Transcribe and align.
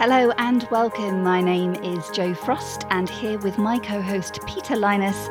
Hello 0.00 0.30
and 0.38 0.66
welcome. 0.70 1.22
My 1.22 1.42
name 1.42 1.74
is 1.74 2.08
Jo 2.08 2.32
Frost, 2.32 2.86
and 2.88 3.06
here 3.06 3.36
with 3.40 3.58
my 3.58 3.78
co 3.78 4.00
host 4.00 4.40
Peter 4.46 4.74
Lynas, 4.74 5.26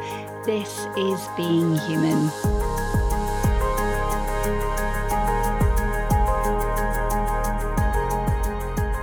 this 0.45 0.85
is 0.95 1.27
Being 1.35 1.75
Human. 1.75 2.29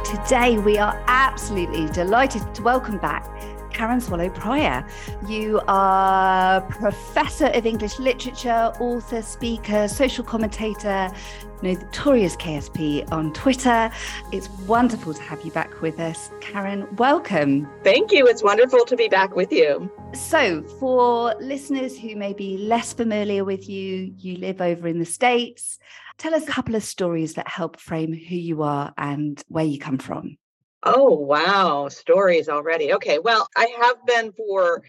Today, 0.04 0.56
we 0.58 0.78
are 0.78 1.02
absolutely 1.08 1.86
delighted 1.86 2.54
to 2.54 2.62
welcome 2.62 2.98
back 2.98 3.26
Karen 3.76 4.00
Swallow 4.00 4.30
Prior. 4.30 4.82
You 5.28 5.60
are 5.68 6.62
Professor 6.62 7.48
of 7.48 7.66
English 7.66 7.98
Literature, 7.98 8.72
author, 8.80 9.20
speaker, 9.20 9.86
social 9.86 10.24
commentator, 10.24 11.10
notorious 11.60 12.36
KSP 12.36 13.06
on 13.12 13.34
Twitter. 13.34 13.90
It's 14.32 14.48
wonderful 14.66 15.12
to 15.12 15.20
have 15.20 15.44
you 15.44 15.50
back 15.50 15.82
with 15.82 16.00
us. 16.00 16.30
Karen, 16.40 16.88
welcome. 16.96 17.68
Thank 17.84 18.12
you. 18.12 18.26
It's 18.26 18.42
wonderful 18.42 18.86
to 18.86 18.96
be 18.96 19.08
back 19.08 19.36
with 19.36 19.52
you. 19.52 19.92
So, 20.14 20.62
for 20.80 21.34
listeners 21.38 21.98
who 21.98 22.16
may 22.16 22.32
be 22.32 22.56
less 22.56 22.94
familiar 22.94 23.44
with 23.44 23.68
you, 23.68 24.14
you 24.16 24.38
live 24.38 24.62
over 24.62 24.88
in 24.88 25.00
the 25.00 25.04
States. 25.04 25.78
Tell 26.16 26.34
us 26.34 26.44
a 26.44 26.50
couple 26.50 26.76
of 26.76 26.82
stories 26.82 27.34
that 27.34 27.46
help 27.46 27.78
frame 27.78 28.14
who 28.14 28.36
you 28.36 28.62
are 28.62 28.94
and 28.96 29.42
where 29.48 29.66
you 29.66 29.78
come 29.78 29.98
from. 29.98 30.38
Oh, 30.88 31.10
wow. 31.10 31.88
Stories 31.88 32.48
already. 32.48 32.94
Okay. 32.94 33.18
Well, 33.18 33.48
I 33.56 33.74
have 33.82 34.06
been 34.06 34.32
for 34.32 34.84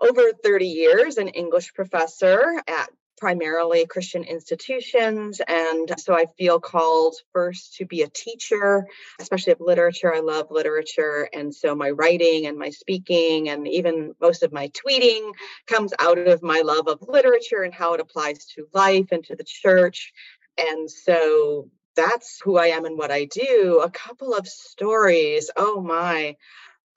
over 0.00 0.32
30 0.42 0.66
years 0.66 1.18
an 1.18 1.28
English 1.28 1.74
professor 1.74 2.62
at 2.66 2.90
primarily 3.18 3.84
Christian 3.86 4.24
institutions. 4.24 5.42
And 5.46 5.92
so 5.98 6.14
I 6.14 6.24
feel 6.38 6.58
called 6.58 7.16
first 7.34 7.76
to 7.76 7.84
be 7.84 8.00
a 8.00 8.08
teacher, 8.08 8.86
especially 9.20 9.52
of 9.52 9.60
literature. 9.60 10.14
I 10.14 10.20
love 10.20 10.46
literature. 10.50 11.28
And 11.34 11.54
so 11.54 11.74
my 11.74 11.90
writing 11.90 12.46
and 12.46 12.58
my 12.58 12.70
speaking 12.70 13.50
and 13.50 13.68
even 13.68 14.14
most 14.22 14.42
of 14.42 14.52
my 14.54 14.70
tweeting 14.70 15.32
comes 15.66 15.92
out 15.98 16.16
of 16.16 16.42
my 16.42 16.62
love 16.64 16.88
of 16.88 17.04
literature 17.06 17.62
and 17.62 17.74
how 17.74 17.92
it 17.92 18.00
applies 18.00 18.46
to 18.54 18.66
life 18.72 19.08
and 19.12 19.22
to 19.24 19.36
the 19.36 19.44
church. 19.44 20.14
And 20.56 20.90
so 20.90 21.68
that's 21.96 22.40
who 22.42 22.56
I 22.56 22.68
am 22.68 22.84
and 22.84 22.96
what 22.96 23.10
I 23.10 23.24
do. 23.24 23.80
A 23.84 23.90
couple 23.90 24.34
of 24.34 24.46
stories. 24.46 25.50
Oh 25.56 25.80
my. 25.80 26.36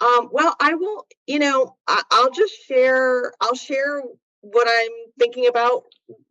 Um, 0.01 0.29
well, 0.31 0.55
I 0.59 0.73
will, 0.73 1.05
you 1.27 1.39
know, 1.39 1.75
I, 1.87 2.01
will 2.11 2.31
just 2.31 2.53
share, 2.67 3.31
I'll 3.39 3.55
share 3.55 4.01
what 4.41 4.67
I'm 4.69 4.91
thinking 5.17 5.47
about, 5.47 5.83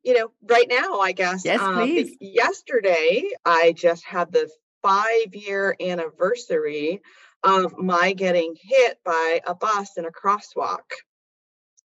you 0.03 0.15
know, 0.15 0.31
right 0.43 0.67
now, 0.69 1.01
I 1.01 1.13
guess. 1.13 1.45
Yes, 1.45 1.61
um, 1.61 1.77
please. 1.77 2.17
Yesterday, 2.21 3.25
I 3.45 3.73
just 3.73 4.05
had 4.05 4.33
the 4.33 4.51
five 4.83 5.35
year 5.35 5.75
anniversary 5.81 7.01
of 7.43 7.79
my 7.79 8.13
getting 8.13 8.55
hit 8.61 8.99
by 9.05 9.41
a 9.47 9.55
bus 9.55 9.97
in 9.97 10.05
a 10.05 10.11
crosswalk. 10.11 10.81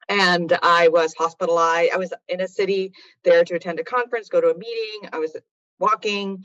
And 0.08 0.56
I 0.62 0.88
was 0.88 1.14
hospitalized. 1.14 1.92
I 1.92 1.96
was 1.96 2.12
in 2.28 2.40
a 2.40 2.48
city 2.48 2.92
there 3.24 3.44
to 3.44 3.54
attend 3.54 3.80
a 3.80 3.84
conference, 3.84 4.28
go 4.28 4.40
to 4.40 4.50
a 4.50 4.58
meeting. 4.58 5.08
I 5.12 5.18
was 5.18 5.36
walking 5.78 6.44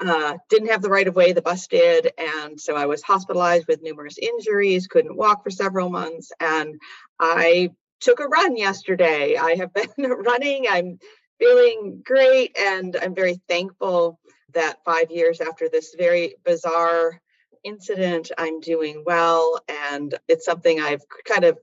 uh, 0.00 0.38
didn't 0.48 0.70
have 0.70 0.82
the 0.82 0.88
right 0.88 1.06
of 1.06 1.14
way, 1.14 1.32
the 1.32 1.42
bus 1.42 1.66
did. 1.66 2.10
And 2.16 2.58
so 2.58 2.74
I 2.74 2.86
was 2.86 3.02
hospitalized 3.02 3.66
with 3.68 3.82
numerous 3.82 4.16
injuries, 4.18 4.86
couldn't 4.86 5.16
walk 5.16 5.44
for 5.44 5.50
several 5.50 5.90
months. 5.90 6.32
And 6.40 6.80
I 7.18 7.70
took 8.00 8.20
a 8.20 8.26
run 8.26 8.56
yesterday. 8.56 9.36
I 9.36 9.56
have 9.56 9.72
been 9.96 10.10
running. 10.10 10.66
I'm 10.70 10.98
feeling 11.38 12.02
great. 12.04 12.56
And 12.58 12.96
I'm 13.00 13.14
very 13.14 13.40
thankful 13.48 14.18
that 14.54 14.78
five 14.84 15.10
years 15.10 15.40
after 15.40 15.68
this 15.68 15.94
very 15.96 16.34
bizarre 16.44 17.20
incident, 17.62 18.30
I'm 18.38 18.60
doing 18.60 19.02
well. 19.04 19.60
And 19.68 20.14
it's 20.28 20.46
something 20.46 20.80
I've 20.80 21.02
kind 21.26 21.44
of 21.44 21.58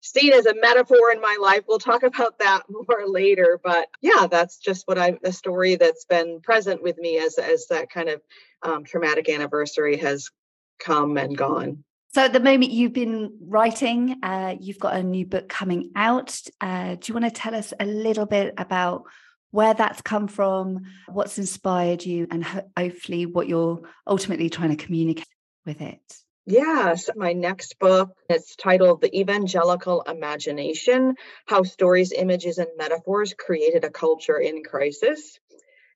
seen 0.00 0.32
as 0.32 0.46
a 0.46 0.54
metaphor 0.54 1.12
in 1.12 1.20
my 1.20 1.36
life. 1.40 1.62
We'll 1.66 1.78
talk 1.78 2.02
about 2.02 2.38
that 2.38 2.62
more 2.68 3.06
later. 3.06 3.60
But 3.62 3.88
yeah, 4.00 4.26
that's 4.30 4.58
just 4.58 4.86
what 4.86 4.98
I, 4.98 5.18
a 5.24 5.32
story 5.32 5.76
that's 5.76 6.04
been 6.04 6.40
present 6.40 6.82
with 6.82 6.98
me 6.98 7.18
as, 7.18 7.38
as 7.38 7.66
that 7.68 7.90
kind 7.90 8.08
of 8.08 8.20
um, 8.62 8.84
traumatic 8.84 9.28
anniversary 9.28 9.96
has 9.98 10.30
come 10.78 11.16
and 11.16 11.36
gone. 11.36 11.84
So, 12.14 12.22
at 12.22 12.32
the 12.32 12.40
moment 12.40 12.72
you've 12.72 12.94
been 12.94 13.36
writing, 13.42 14.16
uh, 14.22 14.54
you've 14.58 14.78
got 14.78 14.96
a 14.96 15.02
new 15.02 15.26
book 15.26 15.50
coming 15.50 15.90
out. 15.94 16.40
Uh, 16.60 16.94
do 16.94 17.00
you 17.04 17.14
want 17.14 17.26
to 17.26 17.30
tell 17.30 17.54
us 17.54 17.74
a 17.78 17.84
little 17.84 18.24
bit 18.24 18.54
about 18.56 19.02
where 19.50 19.74
that's 19.74 20.00
come 20.00 20.26
from, 20.26 20.84
what's 21.08 21.38
inspired 21.38 22.04
you, 22.04 22.26
and 22.30 22.42
ho- 22.42 22.70
hopefully 22.76 23.26
what 23.26 23.48
you're 23.48 23.82
ultimately 24.06 24.48
trying 24.48 24.74
to 24.74 24.82
communicate 24.82 25.26
with 25.66 25.82
it? 25.82 26.00
Yes, 26.48 27.10
my 27.16 27.32
next 27.32 27.76
book 27.80 28.10
is 28.30 28.54
titled 28.54 29.00
The 29.00 29.18
Evangelical 29.18 30.02
Imagination 30.02 31.16
How 31.44 31.64
Stories, 31.64 32.12
Images, 32.12 32.58
and 32.58 32.68
Metaphors 32.78 33.34
Created 33.34 33.82
a 33.82 33.90
Culture 33.90 34.38
in 34.38 34.62
Crisis. 34.62 35.40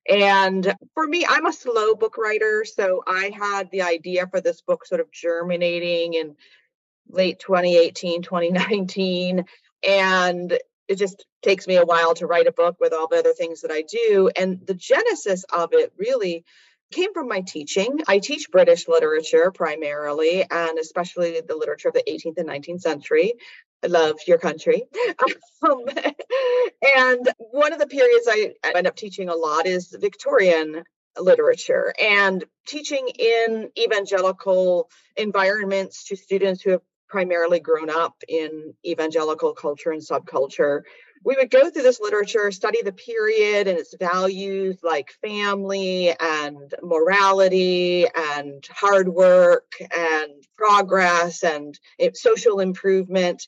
And 0.09 0.75
for 0.93 1.07
me, 1.07 1.25
I'm 1.25 1.45
a 1.45 1.53
slow 1.53 1.95
book 1.95 2.17
writer. 2.17 2.65
So 2.65 3.01
I 3.07 3.31
had 3.33 3.71
the 3.71 3.83
idea 3.83 4.27
for 4.27 4.41
this 4.41 4.61
book 4.61 4.85
sort 4.85 4.99
of 4.99 5.09
germinating 5.09 6.15
in 6.15 6.35
late 7.07 7.39
2018, 7.39 8.21
2019. 8.21 9.45
And 9.87 10.59
it 10.89 10.95
just 10.97 11.25
takes 11.41 11.65
me 11.65 11.77
a 11.77 11.85
while 11.85 12.13
to 12.15 12.27
write 12.27 12.47
a 12.47 12.51
book 12.51 12.75
with 12.81 12.91
all 12.91 13.07
the 13.07 13.19
other 13.19 13.31
things 13.31 13.61
that 13.61 13.71
I 13.71 13.83
do. 13.83 14.29
And 14.35 14.67
the 14.67 14.73
genesis 14.73 15.45
of 15.45 15.69
it 15.71 15.93
really 15.97 16.43
came 16.91 17.13
from 17.13 17.27
my 17.27 17.41
teaching. 17.41 17.99
I 18.07 18.19
teach 18.19 18.51
British 18.51 18.87
literature 18.87 19.51
primarily, 19.51 20.45
and 20.49 20.77
especially 20.77 21.41
the 21.41 21.55
literature 21.55 21.89
of 21.89 21.93
the 21.93 22.03
18th 22.07 22.37
and 22.37 22.49
19th 22.49 22.81
century. 22.81 23.33
I 23.83 23.87
love 23.87 24.19
your 24.27 24.37
country. 24.37 24.83
um, 25.63 25.85
and 26.97 27.29
one 27.37 27.73
of 27.73 27.79
the 27.79 27.87
periods 27.87 28.27
I 28.29 28.53
end 28.75 28.87
up 28.87 28.95
teaching 28.95 29.29
a 29.29 29.35
lot 29.35 29.65
is 29.65 29.95
Victorian 29.99 30.83
literature 31.19 31.93
and 32.01 32.45
teaching 32.67 33.09
in 33.19 33.69
evangelical 33.77 34.89
environments 35.17 36.05
to 36.05 36.15
students 36.15 36.61
who 36.61 36.71
have 36.71 36.81
primarily 37.09 37.59
grown 37.59 37.89
up 37.89 38.15
in 38.29 38.73
evangelical 38.85 39.53
culture 39.53 39.91
and 39.91 40.01
subculture 40.01 40.83
we 41.23 41.35
would 41.35 41.51
go 41.51 41.69
through 41.69 41.83
this 41.83 41.99
literature, 41.99 42.51
study 42.51 42.81
the 42.81 42.91
period 42.91 43.67
and 43.67 43.77
its 43.77 43.95
values 43.97 44.77
like 44.83 45.11
family 45.21 46.15
and 46.19 46.73
morality 46.81 48.07
and 48.07 48.67
hard 48.69 49.07
work 49.07 49.71
and 49.95 50.31
progress 50.55 51.43
and 51.43 51.79
social 52.13 52.59
improvement. 52.59 53.47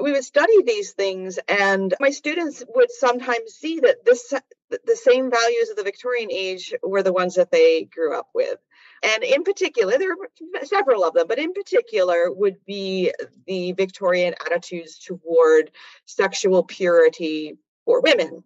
We 0.00 0.12
would 0.12 0.24
study 0.24 0.62
these 0.62 0.92
things, 0.92 1.38
and 1.48 1.94
my 2.00 2.10
students 2.10 2.64
would 2.74 2.90
sometimes 2.90 3.52
see 3.52 3.80
that 3.80 4.04
this 4.04 4.32
the 4.70 4.96
same 4.96 5.30
values 5.30 5.68
of 5.68 5.76
the 5.76 5.82
Victorian 5.82 6.30
age 6.32 6.72
were 6.82 7.02
the 7.02 7.12
ones 7.12 7.34
that 7.34 7.50
they 7.50 7.84
grew 7.84 8.16
up 8.16 8.28
with. 8.34 8.58
And 9.02 9.24
in 9.24 9.42
particular, 9.42 9.98
there 9.98 10.12
are 10.12 10.64
several 10.64 11.04
of 11.04 11.14
them, 11.14 11.26
but 11.26 11.38
in 11.38 11.52
particular 11.52 12.30
would 12.30 12.64
be 12.64 13.12
the 13.46 13.72
Victorian 13.72 14.34
attitudes 14.46 14.98
toward 14.98 15.72
sexual 16.04 16.62
purity 16.62 17.56
for 17.84 18.00
women. 18.00 18.44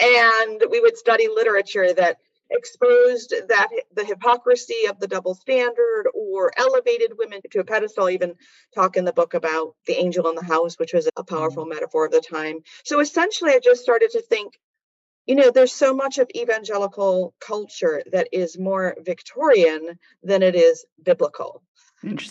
and 0.00 0.62
we 0.70 0.80
would 0.80 0.96
study 0.96 1.28
literature 1.28 1.92
that 1.92 2.18
exposed 2.50 3.34
that 3.48 3.68
the 3.94 4.04
hypocrisy 4.04 4.86
of 4.88 4.98
the 5.00 5.06
double 5.06 5.34
standard 5.34 6.04
or 6.14 6.52
elevated 6.56 7.12
women 7.18 7.40
to 7.50 7.60
a 7.60 7.64
pedestal 7.64 8.10
even 8.10 8.34
talk 8.74 8.96
in 8.96 9.04
the 9.04 9.12
book 9.12 9.34
about 9.34 9.74
the 9.86 9.94
angel 9.94 10.28
in 10.28 10.34
the 10.34 10.44
house 10.44 10.78
which 10.78 10.92
was 10.92 11.08
a 11.16 11.24
powerful 11.24 11.64
mm-hmm. 11.64 11.74
metaphor 11.74 12.04
of 12.04 12.12
the 12.12 12.20
time 12.20 12.58
so 12.84 13.00
essentially 13.00 13.52
i 13.52 13.58
just 13.58 13.82
started 13.82 14.10
to 14.10 14.20
think 14.20 14.58
you 15.26 15.34
know 15.34 15.50
there's 15.50 15.72
so 15.72 15.94
much 15.94 16.18
of 16.18 16.28
evangelical 16.36 17.34
culture 17.40 18.02
that 18.12 18.28
is 18.32 18.58
more 18.58 18.96
victorian 19.00 19.98
than 20.22 20.42
it 20.42 20.54
is 20.54 20.84
biblical. 21.02 21.62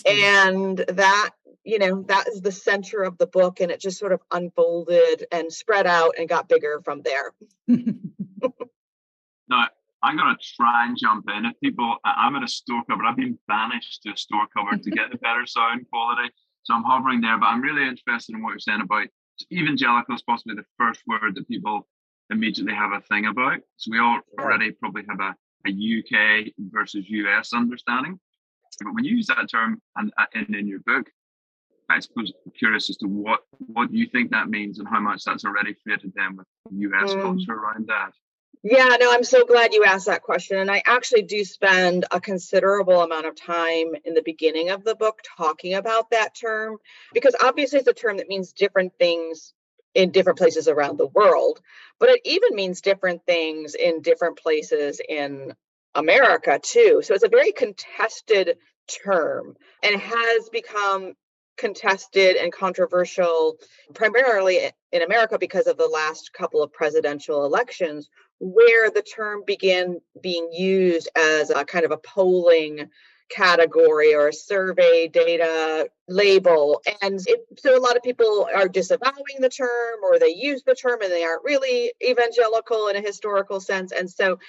And 0.06 0.78
that 0.90 1.32
you 1.64 1.80
know 1.80 2.04
that 2.04 2.28
is 2.28 2.42
the 2.42 2.52
center 2.52 3.04
of 3.04 3.18
the 3.18 3.28
book 3.28 3.60
and 3.60 3.72
it 3.72 3.80
just 3.80 3.98
sort 3.98 4.12
of 4.12 4.22
unfolded 4.32 5.26
and 5.32 5.52
spread 5.52 5.88
out 5.88 6.16
and 6.18 6.30
got 6.30 6.50
bigger 6.50 6.82
from 6.84 7.02
there. 7.02 7.32
Now 9.50 9.68
i'm 10.02 10.18
going 10.18 10.36
to 10.36 10.46
try 10.56 10.86
and 10.86 10.98
jump 10.98 11.26
in 11.30 11.46
if 11.46 11.54
people 11.62 11.98
i'm 12.06 12.36
at 12.36 12.44
a 12.44 12.48
store 12.48 12.84
cover 12.90 13.04
i've 13.04 13.18
been 13.18 13.38
banished 13.48 14.02
to 14.04 14.12
a 14.12 14.18
store 14.18 14.48
cover 14.56 14.78
to 14.78 14.90
get 14.90 15.14
a 15.14 15.18
better 15.26 15.46
sound 15.46 15.86
quality. 15.90 16.30
So 16.64 16.74
i'm 16.74 16.84
hovering 16.84 17.22
there 17.22 17.38
but 17.38 17.48
i'm 17.48 17.62
really 17.62 17.88
interested 17.88 18.36
in 18.36 18.42
what 18.42 18.52
you're 18.52 18.60
saying 18.60 18.82
about 18.82 19.08
evangelical 19.52 20.16
is 20.16 20.22
possibly 20.22 20.56
the 20.56 20.66
first 20.78 21.02
word 21.08 21.36
that 21.36 21.48
people 21.48 21.88
immediately 22.30 22.74
have 22.74 22.92
a 22.92 23.02
thing 23.02 23.26
about. 23.26 23.60
So 23.78 23.92
we 23.92 24.00
already 24.00 24.72
probably 24.72 25.04
have 25.08 25.20
a, 25.20 25.36
a 25.68 25.72
UK 25.72 26.54
versus 26.60 27.06
US 27.08 27.54
understanding. 27.54 28.20
But 28.84 28.94
when 28.94 29.04
you 29.04 29.16
use 29.18 29.28
that 29.28 29.50
term 29.50 29.82
and, 29.96 30.12
and 30.34 30.56
in 30.56 30.68
your 30.68 30.80
book, 30.80 31.10
I 31.90 32.00
suppose 32.00 32.32
I'm 32.46 32.52
curious 32.58 32.90
as 32.90 32.98
to 32.98 33.08
what 33.08 33.42
what 33.60 33.94
you 33.94 34.08
think 34.08 34.32
that 34.32 34.50
means 34.50 34.80
and 34.80 34.88
how 34.88 35.00
much 35.00 35.24
that's 35.24 35.46
already 35.46 35.76
fitted 35.86 36.14
in 36.18 36.38
with 36.38 36.48
US 36.72 37.12
mm. 37.12 37.22
culture 37.22 37.54
around 37.54 37.88
that. 37.88 38.14
Yeah, 38.66 38.96
no, 38.98 39.12
I'm 39.12 39.26
so 39.26 39.46
glad 39.46 39.74
you 39.74 39.84
asked 39.84 40.06
that 40.06 40.22
question. 40.22 40.58
And 40.58 40.72
I 40.72 40.82
actually 40.86 41.24
do 41.24 41.44
spend 41.44 42.06
a 42.12 42.22
considerable 42.22 43.02
amount 43.02 43.26
of 43.26 43.36
time 43.36 43.94
in 44.06 44.14
the 44.14 44.22
beginning 44.22 44.70
of 44.70 44.86
the 44.86 44.96
book 44.96 45.20
talking 45.38 45.74
about 45.74 46.12
that 46.12 46.34
term 46.34 46.78
because 47.14 47.36
obviously 47.44 47.80
it's 47.80 47.90
a 47.90 47.94
term 47.94 48.18
that 48.18 48.30
means 48.30 48.54
different 48.54 48.94
things 48.98 49.54
in 49.96 50.12
different 50.12 50.40
places 50.40 50.68
around 50.68 50.98
the 50.98 51.08
world, 51.08 51.62
but 52.00 52.10
it 52.10 52.22
even 52.26 52.56
means 52.56 52.82
different 52.82 53.26
things 53.26 53.76
in 53.76 54.02
different 54.02 54.38
places 54.38 55.00
in 55.08 55.54
America 55.96 56.60
too. 56.62 57.02
So 57.04 57.14
it's 57.14 57.24
a 57.24 57.30
very 57.30 57.52
contested 57.52 58.58
term 58.88 59.56
and 59.84 60.00
has 60.00 60.50
become 60.50 61.14
contested 61.58 62.36
and 62.36 62.52
controversial 62.52 63.58
primarily 63.94 64.72
in 64.92 65.02
America 65.04 65.38
because 65.38 65.68
of 65.68 65.78
the 65.78 65.88
last 65.88 66.34
couple 66.34 66.64
of 66.64 66.74
presidential 66.74 67.46
elections 67.46 68.10
where 68.40 68.90
the 68.90 69.04
term 69.04 69.44
began 69.46 70.02
being 70.22 70.52
used 70.52 71.10
as 71.16 71.52
a 71.52 71.64
kind 71.64 71.86
of 71.86 71.92
a 71.92 71.98
polling 71.98 72.90
category 73.30 74.14
or 74.14 74.28
a 74.28 74.34
survey 74.34 75.08
data 75.08 75.90
label. 76.08 76.82
And 77.02 77.22
it, 77.26 77.46
so 77.58 77.78
a 77.78 77.80
lot 77.80 77.96
of 77.96 78.04
people 78.04 78.48
are 78.54 78.68
disavowing 78.68 79.40
the 79.40 79.50
term 79.50 80.00
or 80.04 80.20
they 80.20 80.34
use 80.36 80.64
the 80.64 80.76
term 80.76 81.02
and 81.02 81.12
they 81.12 81.24
aren't 81.24 81.44
really 81.44 81.94
evangelical 82.04 82.88
in 82.88 82.96
a 82.96 83.02
historical 83.02 83.60
sense. 83.60 83.92
And 83.92 84.10
so 84.10 84.40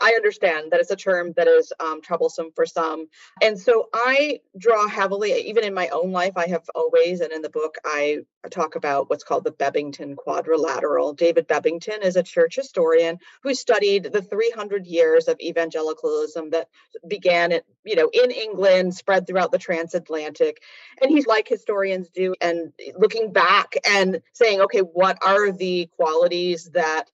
I 0.00 0.12
understand 0.16 0.72
that 0.72 0.80
it's 0.80 0.90
a 0.90 0.96
term 0.96 1.32
that 1.36 1.46
is 1.46 1.72
um, 1.78 2.02
troublesome 2.02 2.50
for 2.54 2.66
some. 2.66 3.06
And 3.40 3.58
so 3.58 3.88
I 3.94 4.40
draw 4.58 4.88
heavily, 4.88 5.32
even 5.48 5.64
in 5.64 5.74
my 5.74 5.88
own 5.88 6.10
life, 6.10 6.32
I 6.36 6.48
have 6.48 6.64
always, 6.74 7.20
and 7.20 7.32
in 7.32 7.42
the 7.42 7.50
book, 7.50 7.76
I 7.84 8.18
talk 8.50 8.76
about 8.76 9.10
what's 9.10 9.24
called 9.24 9.44
the 9.44 9.52
Bebbington 9.52 10.16
Quadrilateral. 10.16 11.14
David 11.14 11.48
Bebbington 11.48 12.02
is 12.02 12.16
a 12.16 12.22
church 12.22 12.56
historian 12.56 13.18
who 13.42 13.54
studied 13.54 14.04
the 14.12 14.22
300 14.22 14.86
years 14.86 15.28
of 15.28 15.38
evangelicalism 15.40 16.50
that 16.50 16.68
began, 17.06 17.52
at, 17.52 17.64
you 17.84 17.96
know, 17.96 18.10
in 18.12 18.30
England, 18.30 18.94
spread 18.94 19.26
throughout 19.26 19.52
the 19.52 19.58
transatlantic 19.58 20.62
and 21.00 21.10
he's 21.10 21.26
like 21.26 21.48
historians 21.48 22.08
do 22.10 22.34
and 22.40 22.72
looking 22.96 23.32
back 23.32 23.74
and 23.88 24.20
saying 24.32 24.60
okay 24.60 24.80
what 24.80 25.18
are 25.24 25.52
the 25.52 25.88
qualities 25.96 26.70
that 26.72 27.04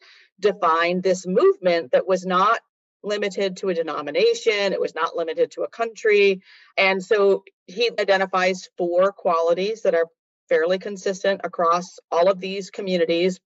define 0.41 1.01
this 1.01 1.27
movement 1.27 1.93
that 1.93 2.07
was 2.07 2.27
not 2.27 2.61
limited 3.05 3.57
to 3.57 3.69
a 3.69 3.75
denomination 3.75 4.73
it 4.73 4.81
was 4.81 4.95
not 4.95 5.17
limited 5.17 5.51
to 5.53 5.63
a 5.63 5.69
country? 5.69 6.43
And 6.77 7.03
so 7.03 7.45
he 7.67 7.91
identifies 7.99 8.69
four 8.77 9.13
qualities 9.13 9.83
that 9.83 9.95
are 9.95 10.07
fairly 10.49 10.79
consistent 10.79 11.41
across 11.45 11.99
all 12.11 12.31
of 12.31 12.41
these 12.41 12.71
communities 12.71 13.41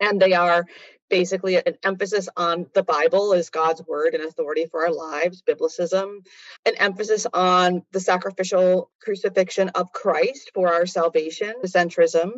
and 0.00 0.20
they 0.20 0.32
are 0.32 0.64
basically 1.10 1.56
an 1.56 1.76
emphasis 1.82 2.28
on 2.36 2.66
the 2.74 2.82
Bible 2.82 3.34
as 3.34 3.50
God's 3.50 3.82
word 3.86 4.14
and 4.14 4.24
authority 4.24 4.66
for 4.66 4.84
our 4.84 4.92
lives, 4.92 5.42
biblicism, 5.42 6.24
an 6.64 6.74
emphasis 6.76 7.26
on 7.34 7.82
the 7.92 8.00
sacrificial 8.00 8.90
crucifixion 9.02 9.70
of 9.70 9.92
Christ 9.92 10.52
for 10.54 10.72
our 10.72 10.86
salvation, 10.86 11.52
centrism, 11.66 12.30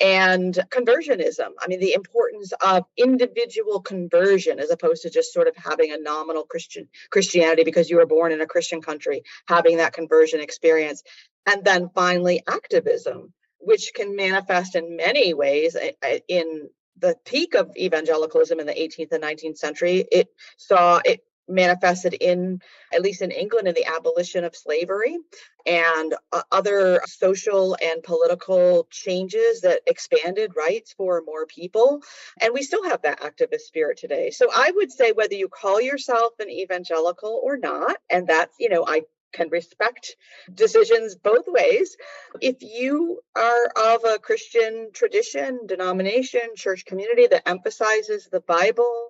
and 0.00 0.58
conversionism. 0.70 1.50
I 1.60 1.68
mean, 1.68 1.80
the 1.80 1.94
importance 1.94 2.52
of 2.64 2.84
individual 2.96 3.80
conversion 3.80 4.58
as 4.58 4.70
opposed 4.70 5.02
to 5.02 5.10
just 5.10 5.32
sort 5.32 5.48
of 5.48 5.56
having 5.56 5.92
a 5.92 5.98
nominal 5.98 6.44
Christian 6.44 6.88
Christianity 7.10 7.64
because 7.64 7.90
you 7.90 7.96
were 7.96 8.06
born 8.06 8.32
in 8.32 8.40
a 8.40 8.46
Christian 8.46 8.80
country, 8.80 9.22
having 9.46 9.76
that 9.78 9.92
conversion 9.92 10.40
experience. 10.40 11.02
And 11.46 11.64
then 11.64 11.90
finally, 11.94 12.42
activism, 12.48 13.32
which 13.58 13.92
can 13.94 14.16
manifest 14.16 14.74
in 14.74 14.96
many 14.96 15.34
ways 15.34 15.76
eh, 15.76 15.92
eh, 16.02 16.20
in 16.28 16.68
the 16.98 17.16
peak 17.24 17.54
of 17.54 17.76
evangelicalism 17.76 18.60
in 18.60 18.66
the 18.66 18.72
18th 18.72 19.12
and 19.12 19.22
19th 19.22 19.58
century, 19.58 20.06
it 20.10 20.28
saw 20.56 21.00
it 21.04 21.24
manifested 21.48 22.14
in 22.14 22.60
at 22.92 23.02
least 23.02 23.20
in 23.20 23.30
England 23.30 23.68
in 23.68 23.74
the 23.74 23.84
abolition 23.84 24.44
of 24.44 24.56
slavery 24.56 25.18
and 25.66 26.14
uh, 26.32 26.42
other 26.50 27.00
social 27.06 27.76
and 27.82 28.02
political 28.02 28.86
changes 28.90 29.62
that 29.62 29.80
expanded 29.86 30.52
rights 30.56 30.94
for 30.96 31.22
more 31.26 31.46
people. 31.46 32.00
And 32.40 32.54
we 32.54 32.62
still 32.62 32.84
have 32.84 33.02
that 33.02 33.20
activist 33.20 33.60
spirit 33.60 33.98
today. 33.98 34.30
So 34.30 34.48
i 34.54 34.72
would 34.74 34.92
say 34.92 35.12
whether 35.12 35.34
you 35.34 35.48
call 35.48 35.80
yourself 35.80 36.32
an 36.38 36.50
evangelical 36.50 37.40
or 37.42 37.56
not 37.56 37.96
and 38.10 38.26
that's 38.26 38.54
you 38.58 38.68
know 38.68 38.84
i 38.86 39.02
can 39.34 39.50
respect 39.50 40.16
decisions 40.54 41.16
both 41.16 41.44
ways. 41.46 41.96
If 42.40 42.62
you 42.62 43.20
are 43.36 43.66
of 43.76 44.04
a 44.04 44.18
Christian 44.18 44.90
tradition, 44.94 45.66
denomination, 45.66 46.40
church 46.56 46.86
community 46.86 47.26
that 47.26 47.46
emphasizes 47.46 48.28
the 48.30 48.40
Bible, 48.40 49.08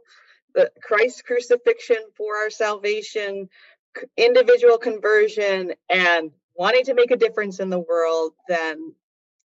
the 0.54 0.72
Christ 0.82 1.24
crucifixion 1.24 1.98
for 2.16 2.36
our 2.36 2.50
salvation, 2.50 3.48
individual 4.16 4.78
conversion, 4.78 5.74
and 5.88 6.32
wanting 6.56 6.84
to 6.84 6.94
make 6.94 7.10
a 7.10 7.16
difference 7.16 7.60
in 7.60 7.70
the 7.70 7.78
world, 7.78 8.32
then 8.48 8.94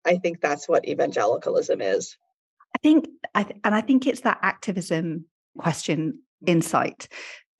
I 0.05 0.17
think 0.17 0.41
that's 0.41 0.67
what 0.67 0.87
evangelicalism 0.87 1.81
is. 1.81 2.17
I 2.75 2.79
think, 2.79 3.07
I 3.35 3.43
th- 3.43 3.59
and 3.63 3.75
I 3.75 3.81
think 3.81 4.07
it's 4.07 4.21
that 4.21 4.39
activism 4.41 5.25
question 5.57 6.19
mm. 6.43 6.49
insight 6.49 7.09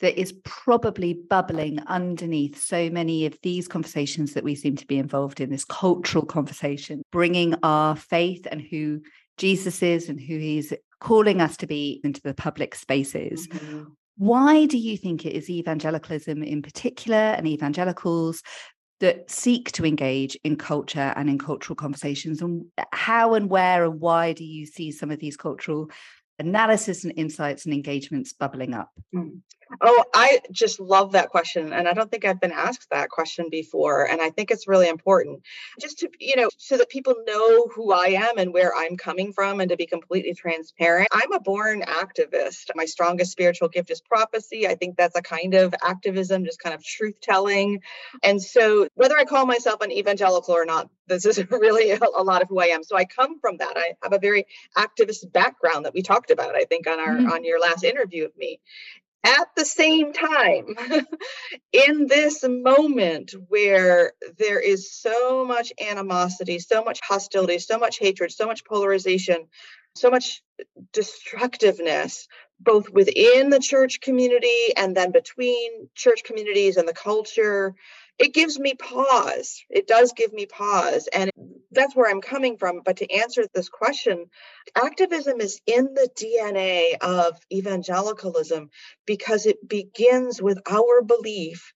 that 0.01 0.19
is 0.19 0.33
probably 0.43 1.13
bubbling 1.13 1.79
underneath 1.87 2.61
so 2.61 2.89
many 2.89 3.25
of 3.25 3.37
these 3.43 3.67
conversations 3.67 4.33
that 4.33 4.43
we 4.43 4.55
seem 4.55 4.75
to 4.77 4.87
be 4.87 4.97
involved 4.97 5.41
in 5.41 5.49
this 5.49 5.65
cultural 5.65 6.25
conversation, 6.25 7.01
bringing 7.11 7.55
our 7.63 7.95
faith 7.95 8.47
and 8.49 8.61
who 8.61 9.01
Jesus 9.37 9.81
is 9.81 10.09
and 10.09 10.19
who 10.19 10.37
he's 10.37 10.73
calling 10.99 11.41
us 11.41 11.57
to 11.57 11.67
be 11.67 12.01
into 12.03 12.21
the 12.21 12.33
public 12.33 12.75
spaces. 12.75 13.47
Mm-hmm. 13.47 13.83
Why 14.17 14.65
do 14.65 14.77
you 14.77 14.97
think 14.97 15.25
it 15.25 15.33
is 15.33 15.49
evangelicalism 15.49 16.43
in 16.43 16.61
particular 16.61 17.17
and 17.17 17.47
evangelicals 17.47 18.43
that 18.99 19.31
seek 19.31 19.71
to 19.71 19.85
engage 19.85 20.37
in 20.43 20.57
culture 20.57 21.13
and 21.15 21.29
in 21.29 21.39
cultural 21.39 21.75
conversations? 21.75 22.41
And 22.41 22.65
how 22.91 23.33
and 23.33 23.49
where 23.49 23.85
and 23.85 23.99
why 24.01 24.33
do 24.33 24.43
you 24.43 24.65
see 24.65 24.91
some 24.91 25.09
of 25.09 25.19
these 25.19 25.37
cultural 25.37 25.89
analysis 26.37 27.05
and 27.05 27.13
insights 27.15 27.65
and 27.65 27.73
engagements 27.73 28.33
bubbling 28.33 28.73
up? 28.73 28.89
Mm. 29.15 29.39
Oh, 29.81 30.03
I 30.13 30.39
just 30.51 30.79
love 30.79 31.11
that 31.11 31.29
question. 31.29 31.73
And 31.73 31.87
I 31.87 31.93
don't 31.93 32.09
think 32.09 32.25
I've 32.25 32.41
been 32.41 32.51
asked 32.51 32.89
that 32.89 33.09
question 33.09 33.49
before. 33.49 34.09
And 34.09 34.21
I 34.21 34.29
think 34.29 34.51
it's 34.51 34.67
really 34.67 34.89
important 34.89 35.43
just 35.79 35.99
to, 35.99 36.09
you 36.19 36.35
know, 36.35 36.49
so 36.57 36.77
that 36.77 36.89
people 36.89 37.15
know 37.25 37.67
who 37.67 37.91
I 37.91 38.07
am 38.07 38.37
and 38.37 38.53
where 38.53 38.75
I'm 38.75 38.97
coming 38.97 39.31
from 39.31 39.59
and 39.59 39.69
to 39.69 39.77
be 39.77 39.85
completely 39.85 40.33
transparent. 40.33 41.09
I'm 41.11 41.31
a 41.31 41.39
born 41.39 41.83
activist. 41.83 42.71
My 42.75 42.85
strongest 42.85 43.31
spiritual 43.31 43.69
gift 43.69 43.91
is 43.91 44.01
prophecy. 44.01 44.67
I 44.67 44.75
think 44.75 44.97
that's 44.97 45.15
a 45.15 45.21
kind 45.21 45.53
of 45.53 45.73
activism, 45.83 46.45
just 46.45 46.59
kind 46.59 46.73
of 46.73 46.83
truth 46.83 47.19
telling. 47.21 47.81
And 48.23 48.41
so 48.41 48.87
whether 48.95 49.17
I 49.17 49.25
call 49.25 49.45
myself 49.45 49.81
an 49.81 49.91
evangelical 49.91 50.55
or 50.55 50.65
not, 50.65 50.89
this 51.07 51.25
is 51.25 51.37
really 51.51 51.91
a, 51.91 52.23
lot 52.23 52.41
of 52.41 52.49
who 52.49 52.59
I 52.59 52.67
am. 52.67 52.83
So 52.83 52.95
I 52.95 53.05
come 53.05 53.39
from 53.39 53.57
that. 53.57 53.73
I 53.75 53.93
have 54.03 54.13
a 54.13 54.19
very 54.19 54.45
activist 54.77 55.31
background 55.31 55.85
that 55.85 55.93
we 55.93 56.01
talked 56.01 56.31
about, 56.31 56.55
I 56.55 56.63
think, 56.65 56.87
on 56.87 56.99
our 56.99 57.15
mm-hmm. 57.15 57.31
on 57.31 57.43
your 57.43 57.59
last 57.59 57.83
interview 57.83 58.25
of 58.25 58.37
me 58.37 58.59
at 59.23 59.49
the 59.55 59.65
same 59.65 60.13
time, 60.13 60.65
in 61.73 62.07
this 62.07 62.43
moment 62.43 63.33
where 63.47 64.13
there 64.37 64.59
is 64.59 64.93
so 64.93 65.45
much 65.45 65.73
animosity, 65.79 66.59
so 66.59 66.83
much 66.83 66.99
hostility, 67.01 67.59
so 67.59 67.77
much 67.77 67.99
hatred, 67.99 68.31
so 68.31 68.45
much 68.45 68.63
polarization, 68.65 69.47
so 69.95 70.09
much 70.09 70.41
destructiveness, 70.93 72.27
both 72.59 72.89
within 72.89 73.49
the 73.49 73.59
church 73.59 74.01
community 74.01 74.73
and 74.77 74.95
then 74.95 75.11
between 75.11 75.89
church 75.95 76.23
communities 76.23 76.77
and 76.77 76.87
the 76.87 76.93
culture, 76.93 77.75
it 78.17 78.33
gives 78.33 78.59
me 78.59 78.73
pause. 78.75 79.63
It 79.69 79.87
does 79.87 80.13
give 80.13 80.33
me 80.33 80.45
pause. 80.45 81.07
And 81.13 81.31
that's 81.71 81.95
where 81.95 82.09
I'm 82.09 82.21
coming 82.21 82.57
from. 82.57 82.81
But 82.83 82.97
to 82.97 83.11
answer 83.11 83.45
this 83.53 83.69
question, 83.69 84.25
activism 84.75 85.41
is 85.41 85.61
in 85.65 85.93
the 85.93 86.09
DNA 86.15 86.97
of 87.01 87.37
evangelicalism 87.51 88.69
because 89.05 89.45
it 89.45 89.67
begins 89.67 90.41
with 90.41 90.59
our 90.69 91.01
belief 91.01 91.73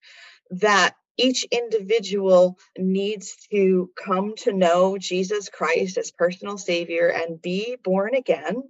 that 0.50 0.94
each 1.16 1.44
individual 1.44 2.58
needs 2.76 3.36
to 3.52 3.90
come 3.96 4.34
to 4.38 4.52
know 4.52 4.98
Jesus 4.98 5.48
Christ 5.48 5.96
as 5.96 6.10
personal 6.10 6.58
savior 6.58 7.08
and 7.08 7.40
be 7.40 7.76
born 7.82 8.14
again. 8.14 8.62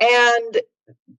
And 0.00 0.60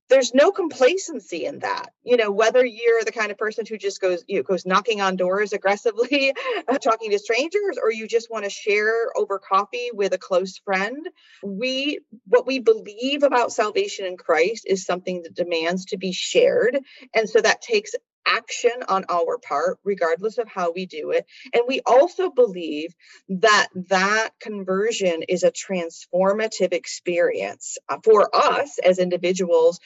there's 0.10 0.34
no 0.34 0.52
complacency 0.52 1.46
in 1.46 1.60
that 1.60 1.92
you 2.04 2.18
know 2.18 2.32
whether 2.32 2.66
you're 2.66 3.04
the 3.04 3.12
kind 3.12 3.32
of 3.32 3.38
person 3.38 3.66
who 3.66 3.78
just 3.78 4.00
goes 4.00 4.24
you 4.28 4.38
know, 4.38 4.44
goes 4.44 4.66
knocking 4.66 5.02
on 5.02 5.16
doors 5.16 5.54
aggressively 5.54 6.34
uh, 6.68 6.78
talking 6.78 7.12
to 7.12 7.20
strangers 7.20 7.78
or 7.82 7.92
you 7.92 8.08
just 8.08 8.32
want 8.32 8.44
to 8.44 8.50
share 8.50 9.08
over 9.16 9.40
coffee 9.40 9.90
with 9.94 10.14
a 10.14 10.18
close 10.18 10.58
friend 10.60 11.08
we 11.44 12.00
what 12.26 12.48
we 12.48 12.60
believe 12.60 13.24
about 13.24 13.52
salvation 13.52 14.06
in 14.06 14.18
christ 14.18 14.66
is 14.68 14.86
something 14.86 15.24
that 15.24 15.36
demands 15.36 15.86
to 15.86 15.98
be 15.98 16.12
shared 16.12 16.80
and 17.14 17.30
so 17.30 17.42
that 17.42 17.62
takes 17.62 17.92
action 18.28 18.72
on 18.88 19.06
our 19.10 19.38
part, 19.40 19.80
regardless 19.84 20.38
of 20.38 20.48
how 20.48 20.72
we 20.74 20.86
do 20.86 21.12
it. 21.12 21.26
And 21.54 21.64
we 21.68 21.82
also 21.86 22.30
believe 22.30 22.94
that 23.30 23.68
that 23.90 24.30
conversion 24.42 25.24
is 25.30 25.44
a 25.44 25.52
transformative 25.52 26.74
experience 26.74 27.78
uh, 27.90 27.98
for 28.04 28.30
us 28.36 28.80
as 28.80 29.00
individuals 29.00 29.80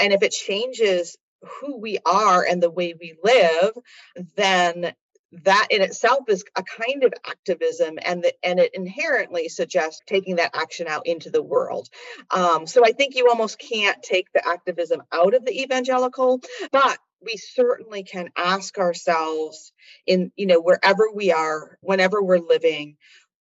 And 0.00 0.12
if 0.12 0.22
it 0.22 0.32
changes 0.32 1.16
who 1.60 1.78
we 1.78 1.98
are 2.06 2.44
and 2.44 2.62
the 2.62 2.70
way 2.70 2.94
we 2.98 3.16
live, 3.22 3.72
then 4.36 4.94
that 5.42 5.68
in 5.70 5.82
itself 5.82 6.20
is 6.28 6.44
a 6.56 6.62
kind 6.62 7.04
of 7.04 7.12
activism 7.26 7.98
and 8.02 8.22
the, 8.22 8.32
and 8.42 8.58
it 8.58 8.74
inherently 8.74 9.48
suggests 9.48 10.00
taking 10.06 10.36
that 10.36 10.54
action 10.54 10.86
out 10.86 11.06
into 11.06 11.30
the 11.30 11.42
world 11.42 11.88
um, 12.30 12.66
so 12.66 12.84
i 12.84 12.92
think 12.92 13.14
you 13.14 13.28
almost 13.28 13.58
can't 13.58 14.02
take 14.02 14.32
the 14.32 14.46
activism 14.46 15.02
out 15.12 15.34
of 15.34 15.44
the 15.44 15.62
evangelical 15.62 16.40
but 16.72 16.98
we 17.20 17.36
certainly 17.36 18.02
can 18.02 18.28
ask 18.36 18.78
ourselves 18.78 19.72
in 20.06 20.30
you 20.36 20.46
know 20.46 20.60
wherever 20.60 21.08
we 21.12 21.32
are 21.32 21.78
whenever 21.80 22.22
we're 22.22 22.38
living 22.38 22.96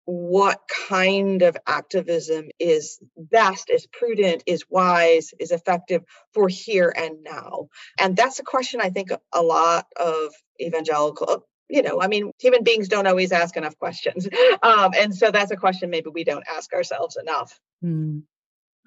what 0.05 0.61
kind 0.87 1.41
of 1.41 1.57
activism 1.65 2.49
is 2.59 2.99
best, 3.17 3.71
is 3.71 3.87
prudent, 3.87 4.43
is 4.45 4.63
wise, 4.69 5.33
is 5.39 5.51
effective 5.51 6.03
for 6.31 6.47
here 6.47 6.93
and 6.95 7.23
now? 7.23 7.69
And 7.99 8.15
that's 8.15 8.39
a 8.39 8.43
question 8.43 8.81
I 8.81 8.91
think 8.91 9.09
a 9.33 9.41
lot 9.41 9.87
of 9.95 10.31
evangelical, 10.61 11.47
you 11.69 11.81
know, 11.81 12.01
I 12.01 12.07
mean, 12.07 12.31
human 12.39 12.63
beings 12.63 12.88
don't 12.88 13.07
always 13.07 13.31
ask 13.31 13.57
enough 13.57 13.77
questions. 13.77 14.27
Um, 14.63 14.91
and 14.98 15.13
so 15.13 15.29
that's 15.29 15.51
a 15.51 15.55
question 15.55 15.89
maybe 15.89 16.10
we 16.10 16.24
don't 16.24 16.43
ask 16.50 16.74
ourselves 16.74 17.17
enough. 17.17 17.60
Mm. 17.84 18.24